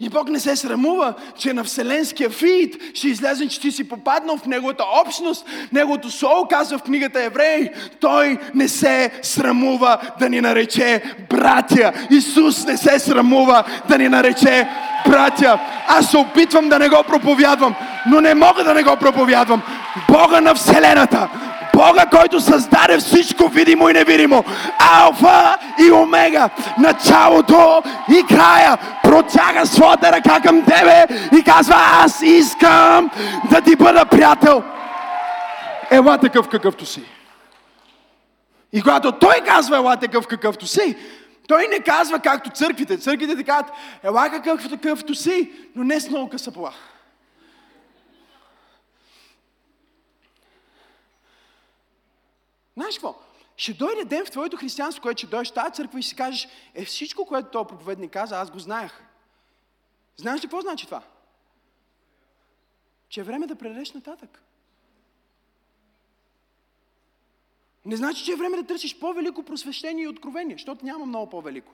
И 0.04 0.10
Бог 0.10 0.30
не 0.30 0.40
се 0.40 0.56
срамува, 0.56 1.14
че 1.38 1.54
на 1.54 1.64
вселенския 1.64 2.30
фид 2.30 2.76
ще 2.94 3.08
излезе, 3.08 3.48
че 3.48 3.62
ти 3.62 3.72
си 3.72 3.90
попаднал 3.90 4.38
в 4.38 4.46
Неговата 4.46 4.84
общност. 5.06 5.46
Неговото 5.72 6.12
слово 6.12 6.48
казва 6.48 6.78
в 6.78 6.84
книгата 6.84 7.24
Евреи. 7.24 7.70
Той 8.00 8.38
не 8.56 8.68
се 8.68 9.12
срамува 9.22 9.98
да 10.20 10.30
ни 10.30 10.42
нарече 10.42 11.04
братя. 11.30 11.94
Исус 12.10 12.66
не 12.66 12.78
се 12.78 13.00
срамува 13.00 13.64
да 13.90 13.98
ни 13.98 14.10
нарече 14.10 14.70
братя. 15.08 15.60
Аз 15.88 16.12
се 16.12 16.18
опитвам 16.18 16.70
да 16.70 16.80
не 16.80 16.90
го 16.90 17.04
проповядвам, 17.08 17.76
но 18.08 18.22
не 18.22 18.36
мога 18.36 18.64
да 18.64 18.74
не 18.74 18.84
го 18.84 18.96
проповядвам. 18.96 19.62
Бога 20.10 20.42
на 20.42 20.56
Вселената 20.56 21.30
Бога, 21.74 22.06
който 22.06 22.40
създаде 22.40 22.98
всичко 22.98 23.48
видимо 23.48 23.90
и 23.90 23.94
невидимо. 23.94 24.44
Алфа 24.80 25.58
и 25.80 25.92
Омега. 25.92 26.50
Началото 26.78 27.84
и 28.10 28.24
края. 28.36 28.78
Протяга 29.04 29.66
своята 29.66 30.12
ръка 30.12 30.40
към 30.40 30.66
тебе 30.66 31.06
и 31.40 31.44
казва, 31.44 31.76
аз 31.78 32.22
искам 32.22 33.10
да 33.50 33.62
ти 33.62 33.76
бъда 33.76 34.06
приятел. 34.06 34.64
Ела 35.92 36.18
такъв 36.18 36.50
какъвто 36.50 36.86
си. 36.86 37.02
И 38.74 38.82
когато 38.82 39.12
той 39.12 39.36
казва 39.46 39.78
ела 39.78 39.98
такъв 39.98 40.28
какъвто 40.28 40.68
си, 40.68 40.98
той 41.48 41.68
не 41.68 41.80
казва 41.80 42.20
както 42.20 42.50
църквите. 42.50 42.98
Църквите 42.98 43.36
ти 43.36 43.44
казват, 43.44 43.72
ела 44.04 44.30
какъв 44.30 44.70
какъвто 44.70 45.16
си, 45.16 45.52
но 45.76 45.84
не 45.84 46.00
с 46.00 46.10
много 46.10 46.30
къса 46.30 46.52
Знаеш 52.82 52.96
какво? 52.96 53.16
Ще 53.58 53.74
дойде 53.74 54.06
ден 54.06 54.26
в 54.26 54.32
твоето 54.32 54.58
християнство, 54.58 55.02
което 55.02 55.18
ще 55.18 55.28
дойдеш 55.28 55.52
в 55.52 55.54
тази 55.54 55.74
църква 55.74 56.00
и 56.00 56.04
си 56.04 56.16
кажеш, 56.16 56.48
е 56.74 56.86
всичко, 56.86 57.26
което 57.26 57.50
този 57.50 57.68
проповедник 57.68 58.12
каза, 58.12 58.40
аз 58.40 58.52
го 58.52 58.60
знаех. 58.60 59.04
Знаеш 60.18 60.40
ли 60.40 60.42
какво 60.42 60.62
значи 60.62 60.86
това? 60.86 61.04
Че 63.10 63.20
е 63.20 63.24
време 63.24 63.48
да 63.48 63.56
предадеш 63.56 63.92
нататък. 63.92 64.44
Не 67.86 67.96
значи, 67.96 68.26
че 68.26 68.32
е 68.32 68.36
време 68.36 68.58
да 68.58 68.68
търсиш 68.68 69.00
по-велико 69.00 69.44
просвещение 69.44 70.04
и 70.04 70.08
откровение, 70.08 70.56
защото 70.56 70.86
няма 70.86 71.06
много 71.06 71.30
по-велико. 71.30 71.74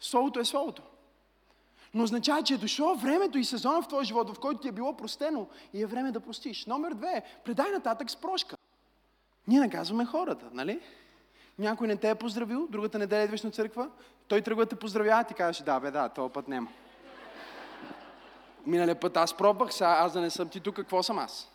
Словото 0.00 0.40
е 0.40 0.44
Словото. 0.44 0.82
Но 1.94 2.04
означава, 2.04 2.42
че 2.42 2.54
е 2.54 2.58
дошло 2.58 2.94
времето 2.94 3.38
и 3.38 3.44
сезона 3.44 3.82
в 3.82 3.88
твоя 3.88 4.04
живот, 4.04 4.30
в 4.30 4.40
който 4.40 4.60
ти 4.60 4.68
е 4.68 4.72
било 4.72 4.96
простено 4.96 5.48
и 5.74 5.82
е 5.82 5.86
време 5.86 6.12
да 6.12 6.20
простиш. 6.20 6.66
Номер 6.66 6.94
две, 6.94 7.22
предай 7.44 7.70
нататък 7.70 8.10
с 8.10 8.16
прошка. 8.16 8.55
Ние 9.48 9.60
наказваме 9.60 10.04
хората, 10.04 10.46
нали? 10.52 10.80
Някой 11.58 11.86
не 11.86 11.96
те 11.96 12.10
е 12.10 12.14
поздравил, 12.14 12.66
другата 12.70 12.98
неделя 12.98 13.24
идваш 13.24 13.42
на 13.42 13.50
църква, 13.50 13.90
той 14.28 14.42
тръгва 14.42 14.64
да 14.64 14.68
те 14.68 14.76
поздравява, 14.76 15.24
ти 15.24 15.34
казваш, 15.34 15.62
да, 15.62 15.80
бе, 15.80 15.90
да, 15.90 16.08
този 16.08 16.32
път 16.32 16.48
няма. 16.48 16.68
Миналия 18.66 19.00
път 19.00 19.16
аз 19.16 19.36
пробвах, 19.36 19.72
сега 19.72 19.88
аз 19.88 20.12
да 20.12 20.20
не 20.20 20.30
съм 20.30 20.48
ти 20.48 20.60
тук, 20.60 20.76
какво 20.76 21.02
съм 21.02 21.18
аз? 21.18 21.50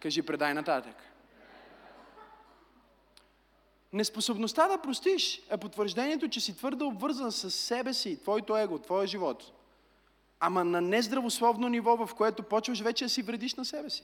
Кажи, 0.00 0.22
предай 0.22 0.54
нататък. 0.54 0.96
Неспособността 3.92 4.68
да 4.68 4.78
простиш 4.78 5.42
е 5.50 5.56
потвърждението, 5.56 6.28
че 6.28 6.40
си 6.40 6.56
твърдо 6.56 6.86
обвързан 6.86 7.32
с 7.32 7.50
себе 7.50 7.94
си, 7.94 8.22
твоето 8.22 8.56
его, 8.56 8.78
твоя 8.78 9.06
живот. 9.06 9.52
Ама 10.40 10.64
на 10.64 10.80
нездравословно 10.80 11.68
ниво, 11.68 12.06
в 12.06 12.14
което 12.14 12.42
почваш 12.42 12.80
вече 12.80 13.04
да 13.04 13.08
си 13.08 13.22
вредиш 13.22 13.54
на 13.54 13.64
себе 13.64 13.90
си. 13.90 14.02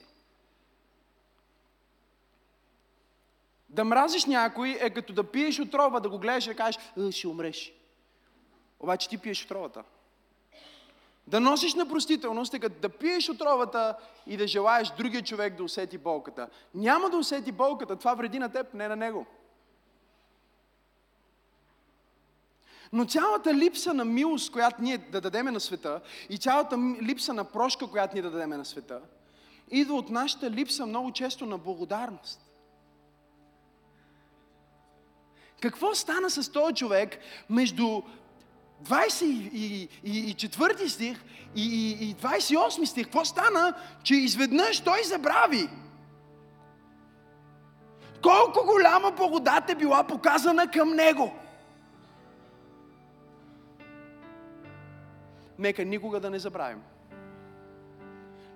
Да 3.72 3.84
мразиш 3.84 4.24
някой 4.24 4.78
е 4.80 4.90
като 4.90 5.12
да 5.12 5.24
пиеш 5.24 5.60
отрова, 5.60 6.00
да 6.00 6.08
го 6.08 6.18
гледаш 6.18 6.46
и 6.46 6.48
да 6.48 6.56
кажеш, 6.56 6.78
«Е, 6.98 7.12
ще 7.12 7.28
умреш. 7.28 7.72
Обаче 8.80 9.08
ти 9.08 9.18
пиеш 9.18 9.44
отровата. 9.44 9.84
Да 11.26 11.40
носиш 11.40 11.74
непростителност 11.74 12.54
е 12.54 12.58
като 12.58 12.80
да 12.80 12.88
пиеш 12.88 13.28
отровата 13.28 13.96
и 14.26 14.36
да 14.36 14.46
желаеш 14.46 14.90
другия 14.90 15.22
човек 15.22 15.56
да 15.56 15.64
усети 15.64 15.98
болката. 15.98 16.48
Няма 16.74 17.10
да 17.10 17.16
усети 17.16 17.52
болката, 17.52 17.96
това 17.96 18.14
вреди 18.14 18.38
на 18.38 18.52
теб, 18.52 18.74
не 18.74 18.88
на 18.88 18.96
него. 18.96 19.26
Но 22.92 23.04
цялата 23.04 23.54
липса 23.54 23.94
на 23.94 24.04
милост, 24.04 24.52
която 24.52 24.82
ние 24.82 24.98
да 24.98 25.20
дадеме 25.20 25.50
на 25.50 25.60
света, 25.60 26.00
и 26.28 26.38
цялата 26.38 26.78
липса 27.02 27.34
на 27.34 27.44
прошка, 27.44 27.86
която 27.86 28.14
ние 28.14 28.22
да 28.22 28.30
дадеме 28.30 28.56
на 28.56 28.64
света, 28.64 29.00
идва 29.70 29.94
от 29.94 30.10
нашата 30.10 30.50
липса 30.50 30.86
много 30.86 31.12
често 31.12 31.46
на 31.46 31.58
благодарност. 31.58 32.51
Какво 35.62 35.94
стана 35.94 36.30
с 36.30 36.52
този 36.52 36.74
човек 36.74 37.18
между 37.50 38.02
24 38.84 40.88
стих 40.88 41.24
и, 41.56 41.90
и 41.90 42.16
28 42.16 42.84
стих? 42.84 43.04
Какво 43.04 43.24
стана, 43.24 43.74
че 44.02 44.14
изведнъж 44.14 44.80
той 44.80 45.02
забрави? 45.04 45.68
Колко 48.22 48.66
голяма 48.66 49.10
благодат 49.10 49.70
е 49.70 49.74
била 49.74 50.04
показана 50.04 50.70
към 50.70 50.94
него? 50.94 51.34
Нека 55.58 55.84
никога 55.84 56.20
да 56.20 56.30
не 56.30 56.38
забравим. 56.38 56.82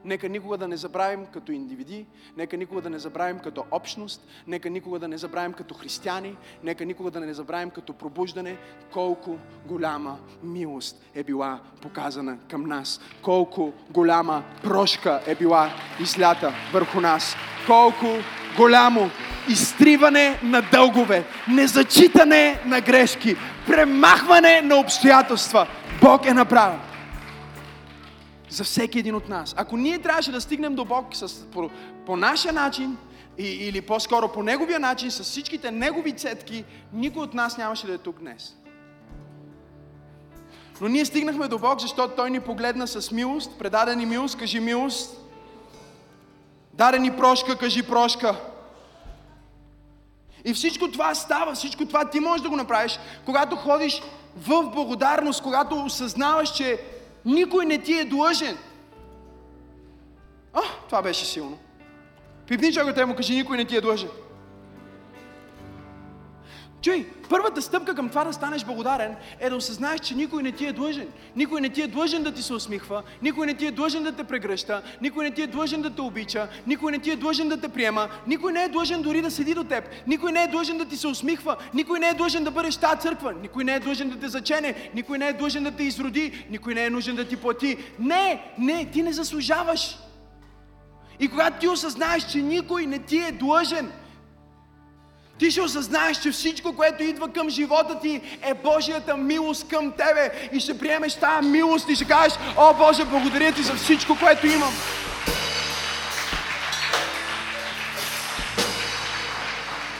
Нека 0.07 0.29
никога 0.29 0.59
да 0.59 0.69
не 0.69 0.77
забравим 0.77 1.27
като 1.33 1.53
индивиди, 1.53 2.07
нека 2.37 2.57
никога 2.57 2.81
да 2.83 2.91
не 2.91 2.99
забравим 2.99 3.39
като 3.39 3.65
общност, 3.71 4.27
нека 4.47 4.71
никога 4.71 4.99
да 4.99 5.09
не 5.09 5.19
забравим 5.19 5.53
като 5.53 5.75
християни, 5.75 6.37
нека 6.65 6.85
никога 6.85 7.11
да 7.11 7.21
не 7.21 7.35
забравим 7.35 7.71
като 7.71 7.93
пробуждане, 7.93 8.57
колко 8.93 9.39
голяма 9.67 10.19
милост 10.43 11.05
е 11.15 11.25
била 11.25 11.61
показана 11.83 12.39
към 12.51 12.63
нас, 12.63 13.01
колко 13.23 13.73
голяма 13.91 14.43
прошка 14.63 15.21
е 15.27 15.35
била 15.35 15.71
излята 16.01 16.55
върху 16.73 17.01
нас, 17.01 17.37
колко 17.67 18.07
голямо 18.57 19.11
изтриване 19.49 20.41
на 20.43 20.63
дългове, 20.73 21.25
незачитане 21.49 22.61
на 22.67 22.81
грешки, 22.81 23.37
премахване 23.67 24.61
на 24.61 24.77
обстоятелства. 24.77 25.67
Бог 26.01 26.27
е 26.27 26.35
направил 26.35 26.79
за 28.51 28.65
всеки 28.65 28.99
един 28.99 29.15
от 29.15 29.29
нас. 29.29 29.55
Ако 29.57 29.77
ние 29.77 29.99
трябваше 29.99 30.33
да 30.33 30.41
стигнем 30.41 30.75
до 30.75 30.85
Бог 30.85 31.07
с, 31.13 31.45
по, 31.45 31.71
по 32.07 32.17
нашия 32.17 32.53
начин, 32.53 32.97
и, 33.39 33.47
или 33.47 33.81
по-скоро 33.81 34.33
по 34.33 34.43
Неговия 34.43 34.81
начин, 34.81 35.11
с 35.11 35.23
всичките 35.23 35.71
Негови 35.71 36.13
цетки, 36.13 36.65
никой 36.93 37.23
от 37.23 37.35
нас 37.35 37.59
нямаше 37.59 37.87
да 37.87 37.95
е 37.95 37.99
тук 37.99 38.19
днес. 38.19 38.57
Но 40.81 40.89
ние 40.89 41.05
стигнахме 41.05 41.49
до 41.49 41.59
Бог, 41.59 41.81
защото 41.81 42.15
Той 42.17 42.31
ни 42.31 42.41
погледна 42.41 42.87
с 42.87 43.11
милост, 43.11 43.59
предаде 43.59 43.97
ни 43.97 44.07
милост, 44.07 44.39
кажи 44.39 44.61
милост, 44.61 45.17
даде 46.75 46.99
ни 46.99 47.17
прошка, 47.17 47.59
кажи 47.59 47.83
прошка. 47.83 48.41
И 50.45 50.55
всичко 50.55 50.91
това 50.91 51.15
става, 51.15 51.55
всичко 51.55 51.87
това 51.87 52.11
ти 52.11 52.21
можеш 52.21 52.43
да 52.43 52.49
го 52.49 52.57
направиш, 52.57 52.99
когато 53.25 53.57
ходиш 53.57 54.03
в 54.37 54.63
благодарност, 54.63 55.43
когато 55.43 55.85
осъзнаваш, 55.85 56.53
че 56.53 56.81
никой 57.27 57.67
не 57.67 57.79
ти 57.79 57.99
е 57.99 58.05
длъжен. 58.05 58.57
А, 60.53 60.61
това 60.89 61.03
беше 61.03 61.25
силно. 61.25 61.59
Пипни 62.47 62.73
човекът 62.73 63.09
му 63.09 63.17
кажи, 63.17 63.35
никой 63.35 63.57
не 63.57 63.65
ти 63.65 63.77
е 63.77 63.81
длъжен. 63.81 64.09
Чуй, 66.83 67.07
първата 67.29 67.63
стъпка 67.63 67.95
към 67.95 68.09
това 68.09 68.25
да 68.25 68.33
станеш 68.33 68.65
благодарен 68.65 69.17
е 69.41 69.51
да 69.51 69.57
осъзнаеш, 69.57 70.01
че 70.01 70.15
никой 70.15 70.43
не 70.43 70.53
ти 70.53 70.67
е 70.67 70.73
длъжен. 70.73 71.09
Никой 71.37 71.61
не 71.61 71.69
ти 71.69 71.83
е 71.83 71.87
длъжен 71.87 72.23
да 72.23 72.33
ти 72.33 72.43
се 72.43 72.55
усмихва, 72.55 73.03
никой 73.23 73.47
не 73.47 73.55
ти 73.55 73.67
е 73.67 73.71
длъжен 73.71 74.03
да 74.03 74.13
те 74.13 74.25
прегръща, 74.25 74.83
никой 75.03 75.25
не 75.25 75.31
ти 75.31 75.43
е 75.43 75.47
длъжен 75.47 75.83
да 75.83 75.91
те 75.91 76.01
обича, 76.01 76.49
никой 76.67 76.93
не 76.93 76.99
ти 76.99 77.11
е 77.11 77.17
длъжен 77.17 77.49
да 77.49 77.61
те 77.61 77.69
приема, 77.69 78.09
никой 78.27 78.53
не 78.53 78.65
е 78.65 78.69
длъжен 78.69 79.03
дори 79.03 79.23
да 79.23 79.31
седи 79.31 79.55
до 79.55 79.65
теб, 79.65 79.85
никой 80.07 80.33
не 80.33 80.43
е 80.43 80.49
длъжен 80.49 80.79
да 80.79 80.85
ти 80.85 80.97
се 80.97 81.07
усмихва, 81.07 81.57
никой 81.75 82.01
не 82.01 82.09
е 82.09 82.15
длъжен 82.15 82.45
да 82.45 82.51
бъдеш 82.51 82.77
тази 82.77 83.01
църква, 83.01 83.35
никой 83.43 83.65
не 83.65 83.75
е 83.75 83.81
длъжен 83.81 84.11
да 84.11 84.19
те 84.19 84.29
зачене, 84.29 84.91
никой 84.95 85.19
не 85.19 85.29
е 85.29 85.33
длъжен 85.33 85.65
да 85.65 85.71
те 85.71 85.83
изроди, 85.83 86.47
никой 86.51 86.75
не 86.75 86.85
е 86.85 86.91
нужен 86.91 87.17
да 87.17 87.25
ти 87.25 87.37
плати. 87.37 87.77
Не, 87.99 88.53
не, 88.59 88.91
ти 88.91 89.03
не 89.03 89.13
заслужаваш. 89.13 89.99
И 91.21 91.29
когато 91.29 91.61
ти 91.61 91.69
осъзнаеш, 91.69 92.27
че 92.27 92.39
никой 92.39 92.87
не 92.87 92.99
ти 92.99 93.19
е 93.19 93.33
длъжен, 93.33 93.93
ти 95.39 95.51
ще 95.51 95.61
осъзнаеш, 95.61 96.19
че 96.19 96.31
всичко, 96.31 96.73
което 96.77 97.03
идва 97.03 97.29
към 97.29 97.49
живота 97.49 98.01
ти, 98.01 98.21
е 98.43 98.55
Божията 98.55 99.17
милост 99.17 99.69
към 99.69 99.93
тебе. 99.93 100.49
И 100.53 100.61
ще 100.61 100.79
приемеш 100.79 101.15
тази 101.15 101.49
милост 101.49 101.89
и 101.89 101.95
ще 101.95 102.05
кажеш, 102.05 102.39
о 102.57 102.75
Боже, 102.75 103.05
благодаря 103.05 103.53
ти 103.53 103.63
за 103.63 103.75
всичко, 103.75 104.17
което 104.19 104.47
имам. 104.47 104.73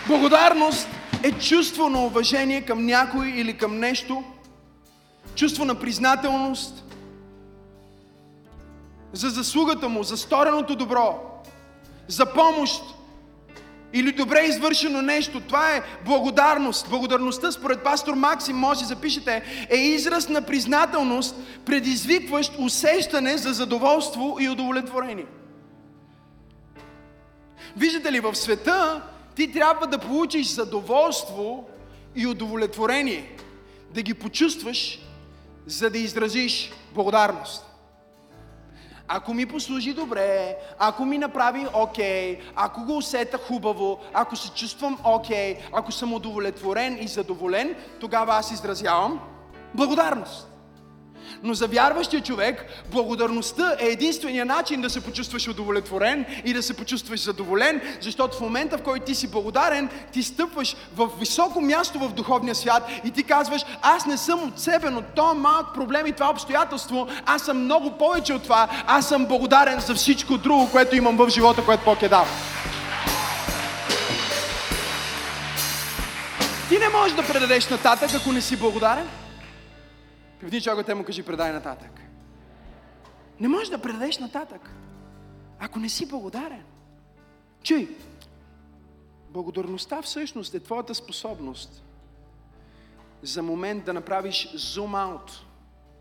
Благодарност 0.07 0.89
е 1.23 1.33
чувство 1.33 1.89
на 1.89 2.05
уважение 2.05 2.63
към 2.63 2.87
някой 2.87 3.29
или 3.29 3.57
към 3.57 3.79
нещо, 3.79 4.25
чувство 5.35 5.65
на 5.65 5.75
признателност 5.75 6.85
за 9.13 9.31
заслугата 9.31 9.89
му, 9.89 10.03
за 10.03 10.17
стореното 10.17 10.77
добро, 10.77 11.21
за 12.09 12.33
помощ, 12.33 12.83
или 13.93 14.13
добре 14.13 14.41
извършено 14.41 15.03
нещо. 15.03 15.41
Това 15.41 15.77
е 15.77 15.83
благодарност. 16.05 16.91
Благодарността, 16.91 17.53
според 17.53 17.85
пастор 17.85 18.15
Максим, 18.15 18.57
може 18.57 18.81
да 18.81 18.87
запишете, 18.87 19.67
е 19.71 19.77
израз 19.77 20.29
на 20.29 20.43
признателност, 20.43 21.37
предизвикващ 21.65 22.53
усещане 22.59 23.37
за 23.37 23.53
задоволство 23.53 24.37
и 24.41 24.49
удовлетворение. 24.49 25.27
Виждате 27.77 28.13
ли, 28.13 28.21
в 28.21 28.35
света 28.35 29.03
ти 29.35 29.53
трябва 29.53 29.87
да 29.87 29.99
получиш 29.99 30.47
задоволство 30.47 31.69
и 32.17 32.27
удовлетворение, 32.27 33.37
да 33.95 34.03
ги 34.03 34.15
почувстваш, 34.15 34.99
за 35.67 35.91
да 35.91 35.99
изразиш 35.99 36.73
благодарност 36.95 37.66
ако 39.09 39.35
ми 39.35 39.47
послужи 39.47 39.93
добре, 39.93 40.57
ако 40.79 41.05
ми 41.05 41.19
направи 41.19 41.67
окей, 41.73 42.37
okay, 42.37 42.41
ако 42.57 42.85
го 42.85 42.97
усета 42.97 43.39
хубаво, 43.39 43.99
ако 44.15 44.37
се 44.37 44.51
чувствам 44.51 44.99
окей, 45.05 45.55
okay, 45.55 45.61
ако 45.73 45.93
съм 45.93 46.13
удовлетворен 46.13 46.99
и 47.01 47.09
задоволен, 47.09 47.75
тогава 48.01 48.35
аз 48.35 48.51
изразявам 48.51 49.21
благодарност. 49.75 50.56
Но 51.43 51.55
за 51.55 51.67
вярващия 51.67 52.23
човек, 52.23 52.67
благодарността 52.91 53.77
е 53.81 53.87
единствения 53.87 54.45
начин 54.45 54.81
да 54.81 54.91
се 54.91 55.01
почувстваш 55.01 55.49
удовлетворен 55.49 56.27
и 56.45 56.53
да 56.53 56.63
се 56.63 56.75
почувстваш 56.75 57.21
задоволен, 57.21 57.81
защото 58.01 58.37
в 58.37 58.41
момента, 58.41 58.79
в 58.79 58.83
който 58.83 59.05
ти 59.05 59.15
си 59.15 59.31
благодарен, 59.31 59.89
ти 60.13 60.23
стъпваш 60.23 60.77
в 60.97 61.09
високо 61.19 61.61
място 61.61 61.99
в 61.99 62.13
духовния 62.13 62.55
свят 62.55 62.83
и 63.05 63.11
ти 63.11 63.23
казваш, 63.23 63.63
аз 63.83 64.07
не 64.07 64.17
съм 64.17 64.43
от 64.43 64.61
себе, 64.61 64.91
но 64.91 65.03
то 65.03 65.35
малък 65.35 65.75
проблем 65.75 66.07
и 66.07 66.13
това 66.13 66.31
обстоятелство, 66.31 67.09
аз 67.27 67.43
съм 67.43 67.65
много 67.65 67.91
повече 67.91 68.35
от 68.35 68.43
това, 68.43 68.69
аз 68.87 69.09
съм 69.09 69.27
благодарен 69.27 69.81
за 69.81 69.95
всичко 69.95 70.39
друго, 70.39 70.71
което 70.73 70.97
имам 70.97 71.17
в 71.17 71.29
живота, 71.29 71.65
което 71.65 71.85
Бог 71.85 72.03
е 72.03 72.09
дал. 72.09 72.27
Ти 76.69 76.79
не 76.79 76.89
можеш 76.89 77.17
да 77.17 77.27
предадеш 77.27 77.69
нататък, 77.69 78.11
ако 78.15 78.33
не 78.33 78.41
си 78.41 78.57
благодарен. 78.57 79.09
Пивни 80.41 80.61
човекът 80.61 80.97
му 80.97 81.05
кажи, 81.05 81.23
предай 81.23 81.53
нататък. 81.53 82.01
Не 83.41 83.49
можеш 83.49 83.69
да 83.69 83.83
предадеш 83.83 84.19
нататък, 84.19 84.71
ако 85.59 85.79
не 85.79 85.89
си 85.89 86.09
благодарен. 86.09 86.65
Чуй, 87.63 87.97
благодарността 89.31 90.03
всъщност 90.03 90.55
е 90.55 90.61
твоята 90.61 90.95
способност 90.95 91.85
за 93.23 93.43
момент 93.43 93.85
да 93.85 93.93
направиш 93.93 94.51
зум 94.55 94.95
аут, 94.95 95.47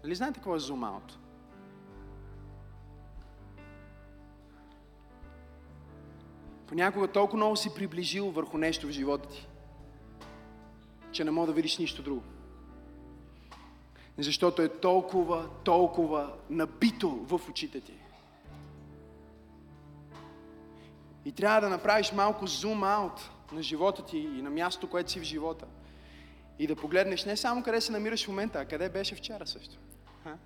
Нали 0.03 0.15
знаете 0.15 0.39
какво 0.39 0.55
е 0.55 0.59
зум 0.59 0.83
аут? 0.83 1.17
Понякога 6.67 7.07
толкова 7.07 7.37
много 7.37 7.55
си 7.55 7.75
приближил 7.75 8.31
върху 8.31 8.57
нещо 8.57 8.87
в 8.87 8.91
живота 8.91 9.29
ти, 9.29 9.47
че 11.11 11.23
не 11.23 11.31
мога 11.31 11.47
да 11.47 11.53
видиш 11.53 11.77
нищо 11.77 12.03
друго. 12.03 12.23
Защото 14.17 14.61
е 14.61 14.69
толкова, 14.69 15.49
толкова 15.63 16.33
набито 16.49 17.09
в 17.09 17.41
очите 17.49 17.81
ти. 17.81 17.93
И 21.25 21.31
трябва 21.31 21.61
да 21.61 21.69
направиш 21.69 22.11
малко 22.11 22.47
зум 22.47 22.83
аут 22.83 23.29
на 23.51 23.63
живота 23.63 24.05
ти 24.05 24.17
и 24.17 24.41
на 24.41 24.49
мястото, 24.49 24.89
което 24.89 25.11
си 25.11 25.19
в 25.19 25.23
живота. 25.23 25.65
И 26.59 26.67
да 26.67 26.75
погледнеш 26.75 27.25
не 27.25 27.37
само 27.37 27.63
къде 27.63 27.81
се 27.81 27.91
намираш 27.91 28.25
в 28.25 28.27
момента, 28.27 28.59
а 28.59 28.65
къде 28.65 28.89
беше 28.89 29.15
вчера 29.15 29.47
също. 29.47 29.77
Ха? 30.23 30.37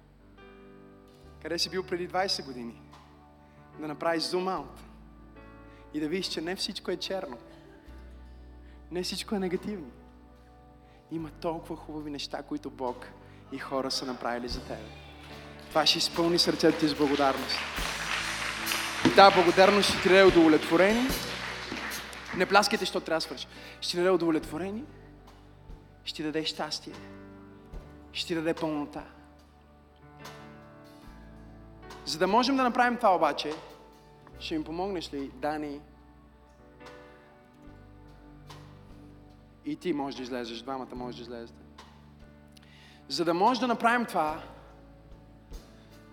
Къде 1.41 1.59
си 1.59 1.69
бил 1.69 1.83
преди 1.83 2.09
20 2.09 2.45
години. 2.45 2.81
Да 3.79 3.87
направиш 3.87 4.23
зум 4.23 4.47
аут. 4.47 4.79
И 5.93 5.99
да 5.99 6.07
видиш, 6.07 6.27
че 6.27 6.41
не 6.41 6.55
всичко 6.55 6.91
е 6.91 6.97
черно. 6.97 7.37
Не 8.91 9.03
всичко 9.03 9.35
е 9.35 9.39
негативно. 9.39 9.91
Има 11.11 11.29
толкова 11.29 11.75
хубави 11.75 12.11
неща, 12.11 12.43
които 12.43 12.69
Бог 12.69 13.05
и 13.51 13.57
хора 13.57 13.91
са 13.91 14.05
направили 14.05 14.47
за 14.47 14.61
тебе. 14.61 14.89
Това 15.69 15.85
ще 15.85 15.97
изпълни 15.97 16.39
сърцето 16.39 16.79
ти 16.79 16.87
с 16.87 16.95
благодарност. 16.95 17.55
И 19.07 19.15
тази 19.15 19.35
благодарност 19.35 19.89
ще 19.89 20.01
ти 20.01 20.09
даде 20.09 20.23
удовлетворение. 20.23 21.07
Не 22.37 22.45
пляскайте, 22.45 22.85
защото 22.85 23.05
трябва 23.05 23.17
да 23.17 23.21
свърши. 23.21 23.47
Ще 23.81 23.91
ти 23.91 23.97
даде 23.97 24.09
удовлетворение. 24.09 24.83
Ще 26.03 26.15
ти 26.15 26.23
даде 26.23 26.45
щастие. 26.45 26.93
Ще 28.13 28.27
ти 28.27 28.35
даде 28.35 28.53
пълнота. 28.53 29.03
За 32.05 32.17
да 32.17 32.27
можем 32.27 32.57
да 32.57 32.63
направим 32.63 32.97
това 32.97 33.15
обаче, 33.15 33.53
ще 34.39 34.57
ми 34.57 34.63
помогнеш 34.63 35.13
ли, 35.13 35.31
Дани? 35.33 35.81
И 39.65 39.75
ти 39.75 39.93
можеш 39.93 40.17
да 40.17 40.23
излезеш, 40.23 40.61
двамата 40.61 40.95
може 40.95 41.17
да 41.17 41.23
излезете. 41.23 41.68
За 43.09 43.25
да 43.25 43.33
може 43.33 43.59
да 43.59 43.67
направим 43.67 44.05
това, 44.05 44.41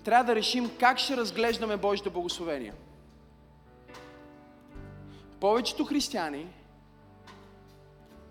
трябва 0.04 0.24
да 0.24 0.35
решим 0.35 0.70
как 0.80 0.98
ще 0.98 1.16
разглеждаме 1.16 1.76
Божите 1.76 2.11
благословения. 2.11 2.74
Повечето 5.40 5.85
християни 5.85 6.46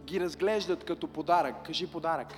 ги 0.04 0.20
разглеждат 0.20 0.84
като 0.84 1.08
подарък. 1.08 1.56
Кажи 1.66 1.88
подарък. 1.88 2.34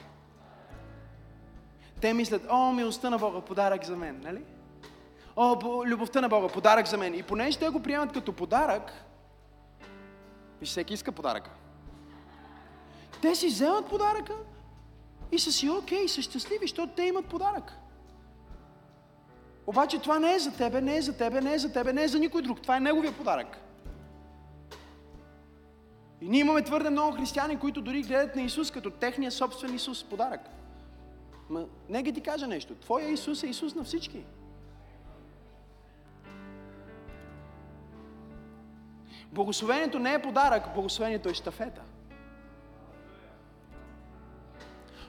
Те 2.02 2.13
мислят, 2.13 2.42
о, 2.50 2.72
милостта 2.72 3.10
на 3.10 3.18
Бога, 3.18 3.42
подарък 3.42 3.86
за 3.86 3.96
мен, 3.96 4.22
нали? 4.24 4.42
О, 5.36 5.84
любовта 5.86 6.22
на 6.22 6.30
Бога, 6.30 6.48
подарък 6.48 6.88
за 6.88 6.98
мен. 6.98 7.16
И 7.16 7.24
понеже 7.24 7.60
те 7.60 7.70
го 7.70 7.84
приемат 7.84 8.13
като 8.13 8.34
подарък, 8.34 8.94
виж, 10.60 10.70
всеки 10.70 10.94
иска 10.94 11.12
подаръка. 11.12 11.50
Те 13.22 13.36
си 13.36 13.48
вземат 13.48 13.90
подаръка 13.90 14.34
и 15.32 15.40
са 15.40 15.52
си 15.52 15.70
окей, 15.70 16.08
са 16.08 16.22
щастливи, 16.22 16.63
защото 16.68 16.94
те 16.96 17.04
имат 17.04 17.26
подарък. 17.26 17.78
Обаче 19.68 20.00
това 20.00 20.20
не 20.20 20.36
е 20.36 20.40
за 20.40 20.52
тебе, 20.52 20.82
не 20.82 20.98
е 20.98 21.02
за 21.02 21.18
тебе, 21.18 21.42
не 21.42 21.54
е 21.54 21.60
за 21.60 21.74
тебе, 21.74 21.94
не 21.94 22.04
е 22.04 22.08
за 22.08 22.20
никой 22.20 22.42
друг. 22.42 22.62
Това 22.62 22.78
е 22.78 22.80
неговия 22.80 23.18
подарък. 23.18 23.58
И 26.22 26.30
ние 26.30 26.40
имаме 26.40 26.62
твърде 26.62 26.90
много 26.90 27.18
християни, 27.18 27.60
които 27.60 27.82
дори 27.82 28.02
гледат 28.02 28.36
на 28.36 28.42
Исус 28.42 28.72
като 28.72 28.90
техния 28.90 29.32
собствен 29.32 29.76
Исус 29.76 30.04
подарък. 30.04 30.42
Ма, 31.50 31.66
нека 31.90 32.12
ти 32.12 32.22
кажа 32.22 32.48
нещо. 32.48 32.76
Твоя 32.76 33.10
Исус 33.10 33.44
е 33.44 33.48
Исус 33.48 33.76
на 33.76 33.84
всички. 33.84 34.24
Благословението 39.32 40.00
не 40.00 40.13
е 40.13 40.22
подарък, 40.22 40.74
благословението 40.74 41.30
е 41.30 41.34
щафета. 41.34 41.82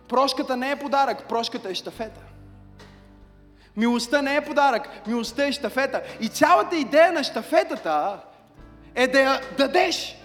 Прошката 0.09 0.57
не 0.57 0.71
е 0.71 0.77
подарък, 0.77 1.29
прошката 1.29 1.71
е 1.71 1.75
щафета. 1.75 2.21
Милостта 3.77 4.23
не 4.23 4.37
е 4.37 4.44
подарък, 4.44 5.07
милостта 5.07 5.47
е 5.47 5.53
щафета. 5.53 6.03
И 6.21 6.29
цялата 6.29 6.77
идея 6.77 7.12
на 7.12 7.25
щафетата 7.25 8.21
е 8.94 9.07
да 9.07 9.21
я 9.21 9.40
дадеш 9.59 10.16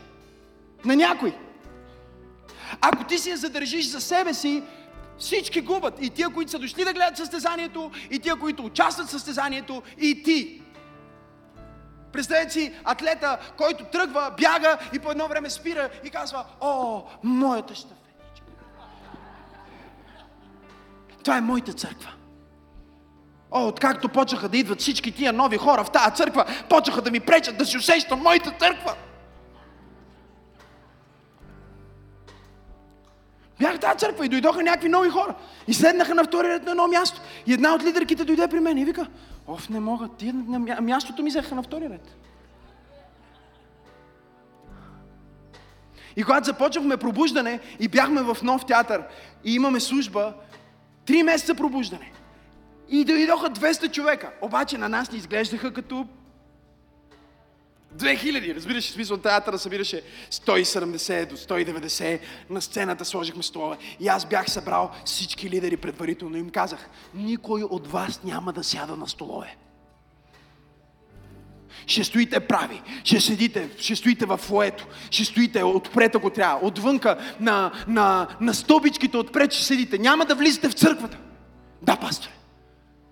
на 0.86 0.96
някой. 0.96 1.38
Ако 2.82 3.04
ти 3.04 3.18
си 3.18 3.30
я 3.30 3.38
задържиш 3.38 3.90
за 3.90 4.02
себе 4.02 4.34
си, 4.34 4.64
всички 5.18 5.62
губят. 5.62 5.94
И 6.02 6.10
тия, 6.10 6.30
които 6.30 6.52
са 6.52 6.60
дошли 6.60 6.86
да 6.86 6.94
гледат 6.94 7.18
състезанието, 7.18 7.92
и 8.12 8.20
тия, 8.20 8.36
които 8.36 8.66
участват 8.66 9.08
в 9.08 9.12
състезанието, 9.12 9.84
и 9.98 10.24
ти. 10.24 10.62
Представете 12.12 12.54
си 12.54 12.74
атлета, 12.84 13.38
който 13.58 13.84
тръгва, 13.84 14.34
бяга 14.38 14.78
и 14.94 15.00
по 15.00 15.12
едно 15.12 15.28
време 15.28 15.50
спира 15.50 15.90
и 16.04 16.10
казва, 16.10 16.46
о, 16.62 17.02
моята 17.24 17.76
щафетичка. 17.76 18.03
Това 21.24 21.38
е 21.38 21.42
моята 21.42 21.74
църква. 21.74 22.10
О, 23.52 23.68
откакто 23.68 24.10
почнаха 24.10 24.50
да 24.50 24.58
идват 24.58 24.82
всички 24.82 25.12
тия 25.12 25.34
нови 25.34 25.58
хора 25.58 25.84
в 25.84 25.92
тази 25.92 26.16
църква, 26.16 26.46
почнаха 26.70 27.02
да 27.02 27.12
ми 27.12 27.20
пречат 27.20 27.58
да 27.58 27.66
си 27.66 27.78
усещам 27.78 28.20
моята 28.20 28.56
църква. 28.60 28.96
Бях 33.60 33.76
в 33.76 33.80
тази 33.80 33.98
църква 33.98 34.26
и 34.26 34.30
дойдоха 34.30 34.64
някакви 34.64 34.90
нови 34.90 35.10
хора. 35.10 35.36
И 35.68 35.74
седнаха 35.74 36.16
на 36.16 36.24
втори 36.24 36.48
ред 36.48 36.64
на 36.64 36.72
едно 36.72 36.88
място. 36.88 37.22
И 37.48 37.54
една 37.54 37.74
от 37.74 37.84
лидерките 37.84 38.26
дойде 38.26 38.48
при 38.48 38.60
мен 38.60 38.78
и 38.78 38.86
вика, 38.86 39.08
оф, 39.48 39.70
не 39.70 39.80
мога, 39.80 40.08
ти 40.18 40.32
на 40.32 40.82
мястото 40.82 41.24
ми 41.24 41.30
взеха 41.30 41.56
на 41.56 41.64
втори 41.64 41.90
ред. 41.90 42.16
И 46.16 46.24
когато 46.24 46.46
започнахме 46.46 46.98
пробуждане 46.98 47.60
и 47.80 47.88
бяхме 47.88 48.22
в 48.22 48.38
нов 48.44 48.66
театър 48.66 49.04
и 49.44 49.56
имаме 49.56 49.80
служба, 49.80 50.34
три 51.06 51.24
месеца 51.24 51.56
пробуждане. 51.56 52.12
И 52.90 53.06
дойдоха 53.06 53.50
200 53.50 53.92
човека. 53.92 54.32
Обаче 54.42 54.78
на 54.78 54.90
нас 54.90 55.12
ни 55.12 55.18
изглеждаха 55.18 55.74
като 55.74 56.08
2000, 57.98 58.56
разбираш, 58.56 58.92
смисъл 58.92 59.18
театъра 59.18 59.60
събираше 59.60 60.02
170 60.32 61.26
до 61.26 61.38
190, 61.38 62.20
на 62.50 62.62
сцената 62.62 63.06
сложихме 63.06 63.44
столове. 63.44 63.78
И 64.00 64.08
аз 64.08 64.26
бях 64.26 64.50
събрал 64.50 64.92
всички 65.06 65.50
лидери 65.50 65.78
предварително 65.78 66.38
и 66.38 66.40
им 66.40 66.50
казах, 66.50 66.90
никой 67.16 67.64
от 67.64 67.88
вас 67.88 68.24
няма 68.24 68.54
да 68.54 68.64
сяда 68.64 68.96
на 68.96 69.08
столове. 69.08 69.56
Ще 71.88 72.04
стоите 72.04 72.40
прави, 72.40 72.82
ще 73.04 73.20
седите, 73.20 73.70
ще 73.78 73.96
стоите 73.96 74.26
в 74.26 74.38
фуето, 74.38 74.88
ще 75.12 75.26
стоите 75.26 75.64
отпред, 75.64 76.16
ако 76.16 76.30
трябва, 76.30 76.68
отвънка 76.68 77.18
на, 77.40 77.72
на, 77.88 78.28
на 78.42 78.54
стълбичките 78.54 79.18
отпред 79.18 79.54
ще 79.54 79.64
седите. 79.64 79.98
Няма 79.98 80.26
да 80.26 80.36
влизате 80.36 80.70
в 80.70 80.74
църквата. 80.74 81.18
Да, 81.82 81.96
пасторе. 81.96 82.32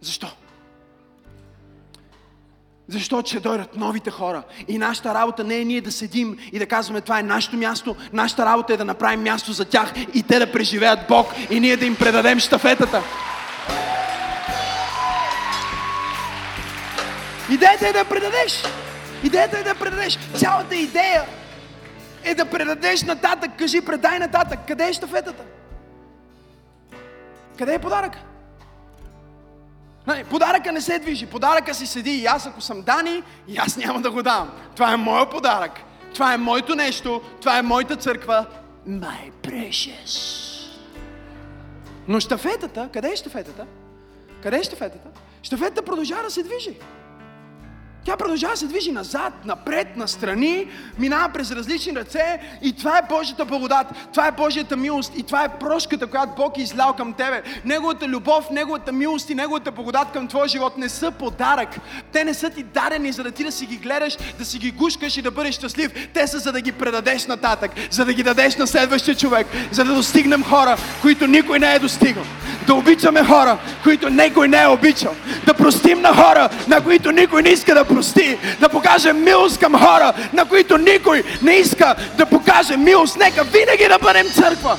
Защо? 0.02 0.28
Защото 2.88 3.30
ще 3.30 3.40
дойдат 3.40 3.76
новите 3.76 4.12
хора. 4.12 4.44
И 4.68 4.78
нашата 4.78 5.14
работа 5.14 5.44
не 5.44 5.58
е 5.58 5.66
ние 5.66 5.82
да 5.82 5.92
седим 5.92 6.38
и 6.52 6.60
да 6.60 6.66
казваме 6.66 7.02
това 7.02 7.20
е 7.20 7.24
нашето 7.24 7.58
място. 7.58 7.96
Нашата 8.14 8.46
работа 8.46 8.74
е 8.74 8.78
да 8.78 8.86
направим 8.86 9.24
място 9.24 9.54
за 9.54 9.66
тях 9.66 9.94
и 10.14 10.24
те 10.24 10.40
да 10.40 10.52
преживеят 10.52 11.00
Бог 11.08 11.28
и 11.50 11.60
ние 11.60 11.78
да 11.78 11.86
им 11.86 11.96
предадем 11.96 12.40
штафетата. 12.40 13.04
Идеята 17.52 17.88
е 17.88 17.94
да 17.94 18.06
предадеш. 18.06 18.64
Идеята 19.24 19.60
е 19.60 19.64
да 19.64 19.76
предадеш. 19.76 20.20
Цялата 20.36 20.76
идея 20.76 21.26
е 22.24 22.36
да 22.36 22.46
предадеш 22.46 23.04
нататък. 23.04 23.52
Кажи, 23.58 23.82
предай 23.82 24.20
нататък. 24.20 24.60
Къде 24.68 24.88
е 24.88 24.94
щафетата? 24.94 25.44
Къде 27.58 27.74
е 27.74 27.80
подаръка? 27.80 28.20
Нали, 30.08 30.24
подаръка 30.24 30.72
не 30.72 30.82
се 30.82 31.00
движи, 31.00 31.26
подаръка 31.26 31.74
си 31.74 31.88
седи 31.88 32.12
и 32.12 32.26
аз 32.26 32.46
ако 32.46 32.62
съм 32.62 32.82
Дани, 32.82 33.24
и 33.48 33.58
аз 33.58 33.78
няма 33.78 34.02
да 34.02 34.12
го 34.12 34.24
дам. 34.24 34.52
Това 34.76 34.94
е 34.94 34.98
моя 34.98 35.30
подарък. 35.30 35.72
Това 36.14 36.34
е 36.34 36.38
моето 36.38 36.76
нещо, 36.76 37.22
това 37.42 37.58
е 37.58 37.62
моята 37.62 37.96
църква. 37.96 38.46
My 38.88 39.32
precious. 39.44 40.42
Но 42.08 42.20
щафетата, 42.20 42.90
къде 42.94 43.12
е 43.12 43.16
щафетата? 43.16 43.66
Къде 44.44 44.58
е 44.58 44.64
щафетата? 44.64 45.10
Щафетата 45.44 45.82
продължава 45.82 46.24
да 46.24 46.32
се 46.32 46.44
движи. 46.44 46.78
Тя 48.06 48.18
продължава 48.18 48.54
да 48.54 48.58
се 48.58 48.68
движи 48.68 48.92
назад, 48.92 49.34
напред, 49.46 49.98
настрани, 49.98 50.68
минава 51.00 51.30
през 51.34 51.52
различни 51.52 51.96
ръце 51.96 52.40
и 52.62 52.74
това 52.74 52.98
е 52.98 53.02
Божията 53.10 53.46
благодат, 53.46 53.88
това 54.14 54.28
е 54.28 54.32
Божията 54.32 54.78
милост 54.78 55.14
и 55.18 55.24
това 55.24 55.44
е 55.44 55.60
прошката, 55.60 56.08
която 56.08 56.34
Бог 56.38 56.58
е 56.58 56.62
излял 56.62 56.94
към 56.94 57.14
тебе. 57.14 57.44
Неговата 57.66 58.08
любов, 58.08 58.50
Неговата 58.52 58.92
милост 58.92 59.30
и 59.30 59.36
Неговата 59.36 59.72
благодат 59.72 60.12
към 60.14 60.28
твоя 60.28 60.48
живот 60.48 60.78
не 60.78 60.90
са 60.90 61.12
подарък. 61.12 61.70
Те 62.12 62.24
не 62.24 62.34
са 62.34 62.50
ти 62.50 62.64
дадени, 62.64 63.12
за 63.12 63.24
да 63.24 63.32
ти 63.32 63.44
да 63.44 63.52
си 63.52 63.66
ги 63.66 63.78
гледаш, 63.78 64.18
да 64.40 64.46
си 64.46 64.58
ги 64.58 64.72
гушкаш 64.72 65.18
и 65.18 65.22
да 65.22 65.32
бъдеш 65.32 65.56
щастлив. 65.56 65.92
Те 66.14 66.28
са 66.28 66.40
за 66.40 66.52
да 66.52 66.62
ги 66.62 66.72
предадеш 66.72 67.26
нататък, 67.26 67.72
за 67.92 68.06
да 68.06 68.14
ги 68.14 68.24
дадеш 68.24 68.56
на 68.56 68.68
следващия 68.68 69.16
човек, 69.16 69.48
за 69.72 69.84
да 69.84 69.96
достигнем 69.96 70.44
хора, 70.44 70.78
които 71.02 71.28
никой 71.28 71.60
не 71.60 71.74
е 71.76 71.80
достигал. 71.80 72.24
Да 72.68 72.74
обичаме 72.74 73.24
хора, 73.24 73.58
които 73.84 74.10
никой 74.10 74.48
не 74.48 74.62
е 74.62 74.68
обичал, 74.68 75.16
да 75.46 75.54
простим 75.54 76.02
на 76.02 76.14
хора, 76.14 76.50
на 76.68 76.82
които 76.82 77.12
никой 77.12 77.42
не 77.42 77.50
иска 77.50 77.74
да 77.74 77.86
прости, 77.86 78.38
да 78.60 78.70
покажем 78.70 79.24
милост 79.24 79.60
към 79.60 79.80
хора, 79.80 80.14
на 80.34 80.46
които 80.46 80.78
никой 80.78 81.24
не 81.42 81.52
иска 81.52 81.96
да 82.18 82.26
покаже 82.26 82.78
милост. 82.78 83.18
Нека 83.18 83.44
винаги 83.44 83.88
да 83.90 84.00
бъдем 84.00 84.28
църква 84.36 84.78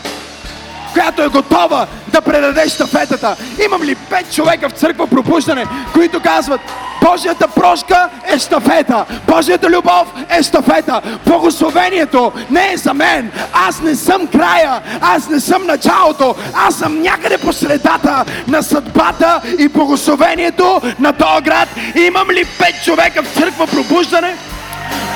която 0.92 1.22
е 1.22 1.28
готова 1.28 1.86
да 2.08 2.20
предаде 2.20 2.68
щафетата. 2.68 3.36
Имам 3.64 3.82
ли 3.82 3.94
пет 3.94 4.34
човека 4.34 4.68
в 4.68 4.72
църква 4.72 5.06
пробуждане, 5.06 5.66
които 5.92 6.20
казват, 6.20 6.60
Божията 7.04 7.48
прошка 7.48 8.08
е 8.34 8.38
щафета. 8.38 9.04
Божията 9.26 9.70
любов 9.70 10.06
е 10.38 10.42
щафета. 10.42 11.00
Благословението 11.26 12.32
не 12.50 12.72
е 12.72 12.76
за 12.76 12.94
мен. 12.94 13.30
Аз 13.52 13.80
не 13.80 13.94
съм 13.94 14.26
края. 14.26 14.82
Аз 15.00 15.28
не 15.28 15.40
съм 15.40 15.66
началото. 15.66 16.34
Аз 16.54 16.74
съм 16.74 17.02
някъде 17.02 17.38
по 17.38 17.52
средата 17.52 18.24
на 18.48 18.62
съдбата 18.62 19.40
и 19.58 19.68
благословението 19.68 20.80
на 20.98 21.12
този 21.12 21.42
град. 21.42 21.68
Имам 22.06 22.30
ли 22.30 22.44
пет 22.58 22.74
човека 22.84 23.22
в 23.22 23.34
църква 23.34 23.66
пробуждане 23.66 24.36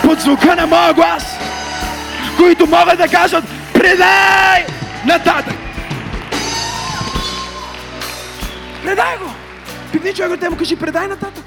под 0.02 0.20
звука 0.20 0.56
на 0.56 0.66
моя 0.66 0.94
глас, 0.94 1.24
които 2.36 2.66
могат 2.66 2.98
да 2.98 3.08
кажат, 3.08 3.44
предай 3.72 4.66
нататък. 5.06 5.54
Предай 8.84 9.16
го! 9.18 9.30
Пипни 9.92 10.14
човек 10.14 10.32
от 10.32 10.40
те 10.40 10.48
му 10.48 10.56
кажи, 10.56 10.76
предай 10.76 11.08
нататък. 11.08 11.44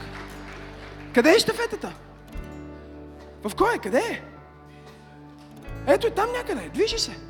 Къде 1.14 1.30
е 1.30 1.40
щафетата? 1.40 1.94
В 3.44 3.56
кой 3.56 3.76
е? 3.76 3.78
Къде 3.78 3.98
е? 3.98 4.22
Ето 5.88 6.08
е 6.08 6.12
там 6.12 6.32
някъде. 6.32 6.70
Движи 6.70 7.00
се. 7.00 7.30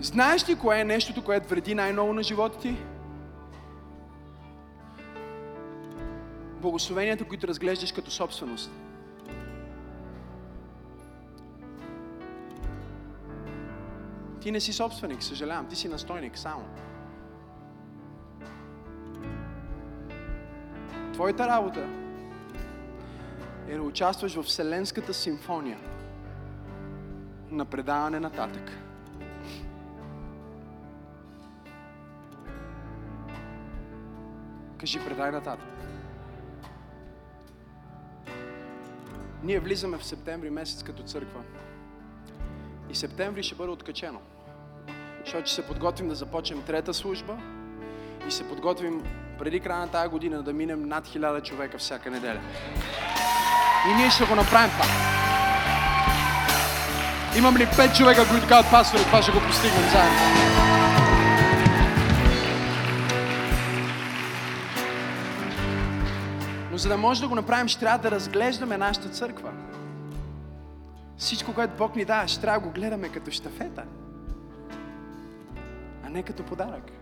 Знаеш 0.00 0.48
ли 0.48 0.58
кое 0.58 0.80
е 0.80 0.84
нещото, 0.84 1.24
което 1.24 1.48
вреди 1.48 1.74
най-много 1.74 2.12
на 2.12 2.22
живота 2.22 2.58
ти? 2.58 2.76
Благословенията, 6.60 7.24
които 7.24 7.48
разглеждаш 7.48 7.92
като 7.92 8.10
собственост. 8.10 8.70
Ти 14.40 14.50
не 14.50 14.60
си 14.60 14.72
собственик, 14.72 15.22
съжалявам, 15.22 15.68
ти 15.68 15.76
си 15.76 15.88
настойник 15.88 16.38
само. 16.38 16.64
Твоята 21.20 21.48
работа 21.48 21.88
е 23.68 23.76
да 23.76 23.82
участваш 23.82 24.34
в 24.34 24.42
Вселенската 24.42 25.14
симфония 25.14 25.78
на 27.50 27.64
предаване 27.64 28.20
нататък. 28.20 28.70
Кажи, 34.78 34.98
предай 35.08 35.30
нататък. 35.30 35.68
Ние 39.42 39.60
влизаме 39.60 39.98
в 39.98 40.04
септември 40.04 40.50
месец 40.50 40.82
като 40.82 41.02
църква. 41.02 41.40
И 42.90 42.94
септември 42.94 43.42
ще 43.42 43.54
бъде 43.54 43.70
откачено. 43.70 44.20
Защото 45.24 45.46
ще 45.46 45.54
се 45.54 45.66
подготвим 45.66 46.08
да 46.08 46.14
започнем 46.14 46.62
трета 46.62 46.94
служба 46.94 47.38
и 48.28 48.30
се 48.30 48.48
подготвим 48.48 49.02
преди 49.40 49.60
края 49.60 49.80
на 49.80 49.88
тази 49.88 50.08
година 50.08 50.42
да 50.42 50.52
минем 50.52 50.88
над 50.88 51.06
хиляда 51.06 51.40
човека 51.40 51.78
всяка 51.78 52.10
неделя. 52.10 52.40
И 53.90 53.94
ние 53.94 54.10
ще 54.10 54.24
го 54.24 54.34
направим 54.34 54.70
това. 54.70 54.84
Имам 57.38 57.56
ли 57.56 57.68
пет 57.76 57.96
човека, 57.96 58.28
които 58.28 58.48
казват 58.48 58.70
пасторе, 58.70 59.02
това 59.02 59.22
ще 59.22 59.32
го 59.32 59.40
постигнем 59.40 59.90
заедно? 59.90 60.18
Но 66.70 66.78
за 66.78 66.88
да 66.88 66.96
може 66.96 67.20
да 67.20 67.28
го 67.28 67.34
направим, 67.34 67.68
ще 67.68 67.80
трябва 67.80 67.98
да 67.98 68.10
разглеждаме 68.10 68.78
нашата 68.78 69.08
църква. 69.08 69.50
Всичко, 71.16 71.54
което 71.54 71.76
Бог 71.78 71.96
ни 71.96 72.04
дава, 72.04 72.28
ще 72.28 72.40
трябва 72.40 72.60
да 72.60 72.66
го 72.66 72.72
гледаме 72.72 73.08
като 73.08 73.30
щафета, 73.30 73.84
а 76.06 76.10
не 76.10 76.22
като 76.22 76.42
подарък. 76.42 76.99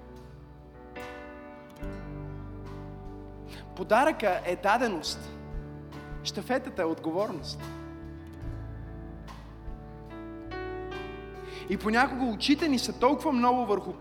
Подаръка 3.79 4.41
е 4.45 4.57
даденост. 4.57 5.31
Штафетата 6.25 6.83
е 6.83 6.85
отговорност. 6.85 7.61
И 11.69 11.77
понякога 11.77 12.25
очите 12.25 12.69
ни 12.69 12.79
са 12.79 12.99
толкова 12.99 13.33
много 13.33 13.67
върху 13.67 13.93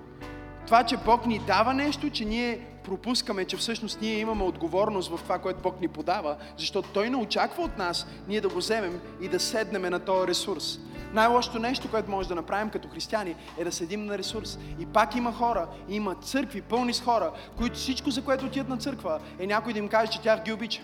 това, 0.65 0.83
че 0.83 0.97
Бог 0.97 1.25
ни 1.25 1.39
дава 1.39 1.73
нещо, 1.73 2.09
че 2.09 2.25
ние 2.25 2.67
пропускаме, 2.87 3.45
че 3.45 3.57
всъщност 3.57 4.01
ние 4.01 4.19
имаме 4.19 4.43
отговорност 4.43 5.09
в 5.09 5.23
това, 5.23 5.39
което 5.39 5.61
Бог 5.61 5.81
ни 5.81 5.87
подава, 5.87 6.35
защото 6.57 6.89
Той 6.93 7.09
не 7.09 7.17
очаква 7.17 7.63
от 7.63 7.77
нас 7.77 8.07
ние 8.27 8.41
да 8.41 8.49
го 8.49 8.57
вземем 8.57 9.01
и 9.21 9.27
да 9.27 9.39
седнем 9.39 9.81
на 9.81 9.99
този 9.99 10.27
ресурс. 10.27 10.79
Най-лошото 11.13 11.59
нещо, 11.59 11.91
което 11.91 12.11
може 12.11 12.27
да 12.27 12.35
направим 12.35 12.69
като 12.69 12.89
християни, 12.89 13.35
е 13.57 13.63
да 13.63 13.71
седим 13.71 14.05
на 14.05 14.17
ресурс. 14.17 14.59
И 14.79 14.85
пак 14.85 15.15
има 15.15 15.33
хора, 15.33 15.67
има 15.89 16.15
църкви 16.15 16.61
пълни 16.61 16.93
с 16.93 17.01
хора, 17.01 17.31
които 17.57 17.75
всичко, 17.75 18.09
за 18.09 18.23
което 18.23 18.45
отидат 18.45 18.69
на 18.69 18.77
църква, 18.77 19.19
е 19.39 19.47
някой 19.47 19.73
да 19.73 19.79
им 19.79 19.87
каже, 19.87 20.11
че 20.11 20.21
тях 20.21 20.43
ги 20.43 20.53
обича. 20.53 20.81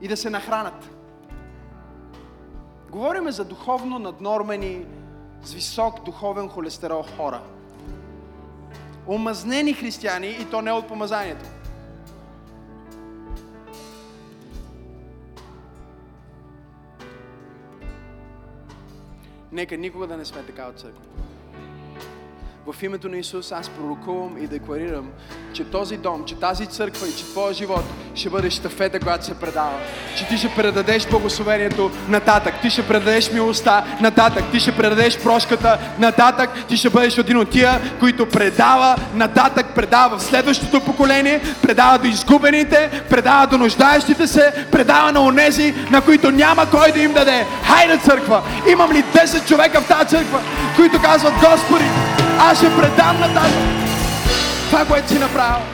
И 0.00 0.08
да 0.08 0.16
се 0.16 0.30
нахранат. 0.30 0.90
Говориме 2.90 3.32
за 3.32 3.44
духовно 3.44 3.98
наднормени, 3.98 4.86
с 5.42 5.52
висок 5.52 6.04
духовен 6.04 6.48
холестерол 6.48 7.04
хора– 7.16 7.40
омазнени 9.08 9.74
християни 9.74 10.28
и 10.28 10.44
то 10.44 10.62
не 10.62 10.72
от 10.72 10.88
помазанието. 10.88 11.44
Нека 19.52 19.76
никога 19.76 20.06
да 20.06 20.16
не 20.16 20.24
сме 20.24 20.42
такава 20.42 20.72
църква. 20.72 21.25
В 22.72 22.82
името 22.82 23.08
на 23.08 23.16
Исус 23.16 23.52
аз 23.52 23.68
пророкувам 23.68 24.38
и 24.38 24.46
декларирам, 24.46 25.08
че 25.52 25.64
този 25.64 25.96
дом, 25.96 26.24
че 26.26 26.34
тази 26.34 26.66
църква 26.66 27.08
и 27.08 27.16
че 27.16 27.24
твоя 27.24 27.54
живот 27.54 27.84
ще 28.14 28.30
бъде 28.30 28.50
щафета, 28.50 29.00
която 29.00 29.24
се 29.24 29.34
предава. 29.34 29.78
Че 30.16 30.28
ти 30.28 30.36
ще 30.36 30.54
предадеш 30.56 31.06
благословението 31.06 31.90
нататък, 32.08 32.54
ти 32.62 32.70
ще 32.70 32.88
предадеш 32.88 33.32
милостта 33.32 33.84
нататък, 34.00 34.44
ти 34.52 34.60
ще 34.60 34.76
предадеш 34.76 35.18
прошката 35.18 35.78
нататък, 35.98 36.50
ти 36.68 36.76
ще 36.76 36.90
бъдеш 36.90 37.18
един 37.18 37.36
от 37.36 37.50
тия, 37.50 37.80
които 38.00 38.26
предава 38.28 38.96
нататък, 39.14 39.66
предава 39.74 40.18
в 40.18 40.22
следващото 40.22 40.80
поколение, 40.80 41.40
предава 41.62 41.98
до 41.98 42.06
изгубените, 42.06 43.04
предава 43.10 43.46
до 43.46 43.58
нуждаещите 43.58 44.26
се, 44.26 44.66
предава 44.72 45.12
на 45.12 45.22
онези, 45.22 45.74
на 45.90 46.00
които 46.00 46.30
няма 46.30 46.70
кой 46.70 46.92
да 46.92 47.00
им 47.00 47.12
даде. 47.12 47.46
Хайде 47.62 47.98
църква! 47.98 48.42
Имам 48.72 48.92
ли 48.92 49.02
10 49.02 49.48
човека 49.48 49.80
в 49.80 49.88
тази 49.88 50.08
църква, 50.08 50.40
които 50.76 51.02
казват, 51.02 51.34
Господи, 51.34 51.84
аз 52.38 52.58
ще 52.58 52.66
предам 52.66 53.20
нататък 53.20 53.86
това, 54.70 54.86
което 54.86 55.08
си 55.08 55.18
направил. 55.18 55.66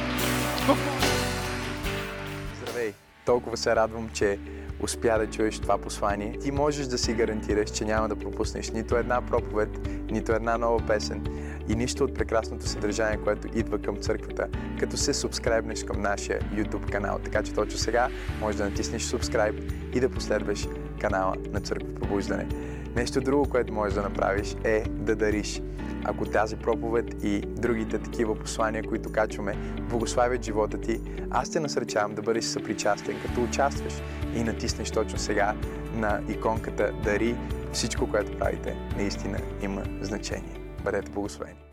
Здравей! 2.62 2.92
Толкова 3.26 3.56
се 3.56 3.76
радвам, 3.76 4.08
че 4.12 4.38
успя 4.80 5.18
да 5.18 5.30
чуеш 5.30 5.58
това 5.58 5.78
послание. 5.78 6.38
Ти 6.38 6.50
можеш 6.50 6.86
да 6.86 6.98
си 6.98 7.12
гарантираш, 7.12 7.70
че 7.70 7.84
няма 7.84 8.08
да 8.08 8.16
пропуснеш 8.16 8.70
нито 8.70 8.96
една 8.96 9.22
проповед, 9.22 9.88
нито 10.10 10.32
една 10.32 10.58
нова 10.58 10.86
песен 10.86 11.26
и 11.68 11.74
нищо 11.74 12.04
от 12.04 12.14
прекрасното 12.14 12.68
съдържание, 12.68 13.18
което 13.24 13.48
идва 13.54 13.78
към 13.78 13.96
църквата, 13.96 14.46
като 14.80 14.96
се 14.96 15.14
субскрайбнеш 15.14 15.84
към 15.84 16.00
нашия 16.00 16.40
YouTube 16.40 16.90
канал. 16.90 17.18
Така 17.24 17.42
че 17.42 17.52
точно 17.52 17.78
сега 17.78 18.08
можеш 18.40 18.58
да 18.58 18.64
натиснеш 18.64 19.02
subscribe 19.02 19.72
и 19.94 20.00
да 20.00 20.08
последваш 20.08 20.68
канала 21.00 21.34
на 21.52 21.60
Църква 21.60 21.94
Пробуждане. 21.94 22.46
Нещо 22.96 23.20
друго, 23.20 23.48
което 23.50 23.72
можеш 23.72 23.94
да 23.94 24.02
направиш 24.02 24.56
е 24.64 24.82
да 24.88 25.16
дариш. 25.16 25.62
Ако 26.04 26.26
тази 26.26 26.56
проповед 26.56 27.24
и 27.24 27.40
другите 27.40 27.98
такива 27.98 28.38
послания, 28.38 28.82
които 28.82 29.12
качваме, 29.12 29.56
благославят 29.90 30.44
живота 30.44 30.80
ти, 30.80 31.00
аз 31.30 31.50
те 31.50 31.60
насърчавам 31.60 32.14
да 32.14 32.22
бъдеш 32.22 32.44
съпричастен, 32.44 33.16
като 33.22 33.44
участваш 33.44 33.94
и 34.34 34.42
натиснеш 34.42 34.90
точно 34.90 35.18
сега 35.18 35.54
на 35.94 36.20
иконката 36.28 36.92
Дари. 37.04 37.36
Всичко, 37.72 38.10
което 38.10 38.38
правите, 38.38 38.76
наистина 38.96 39.38
има 39.62 39.82
значение. 40.00 40.60
Бъдете 40.84 41.10
благословени! 41.10 41.71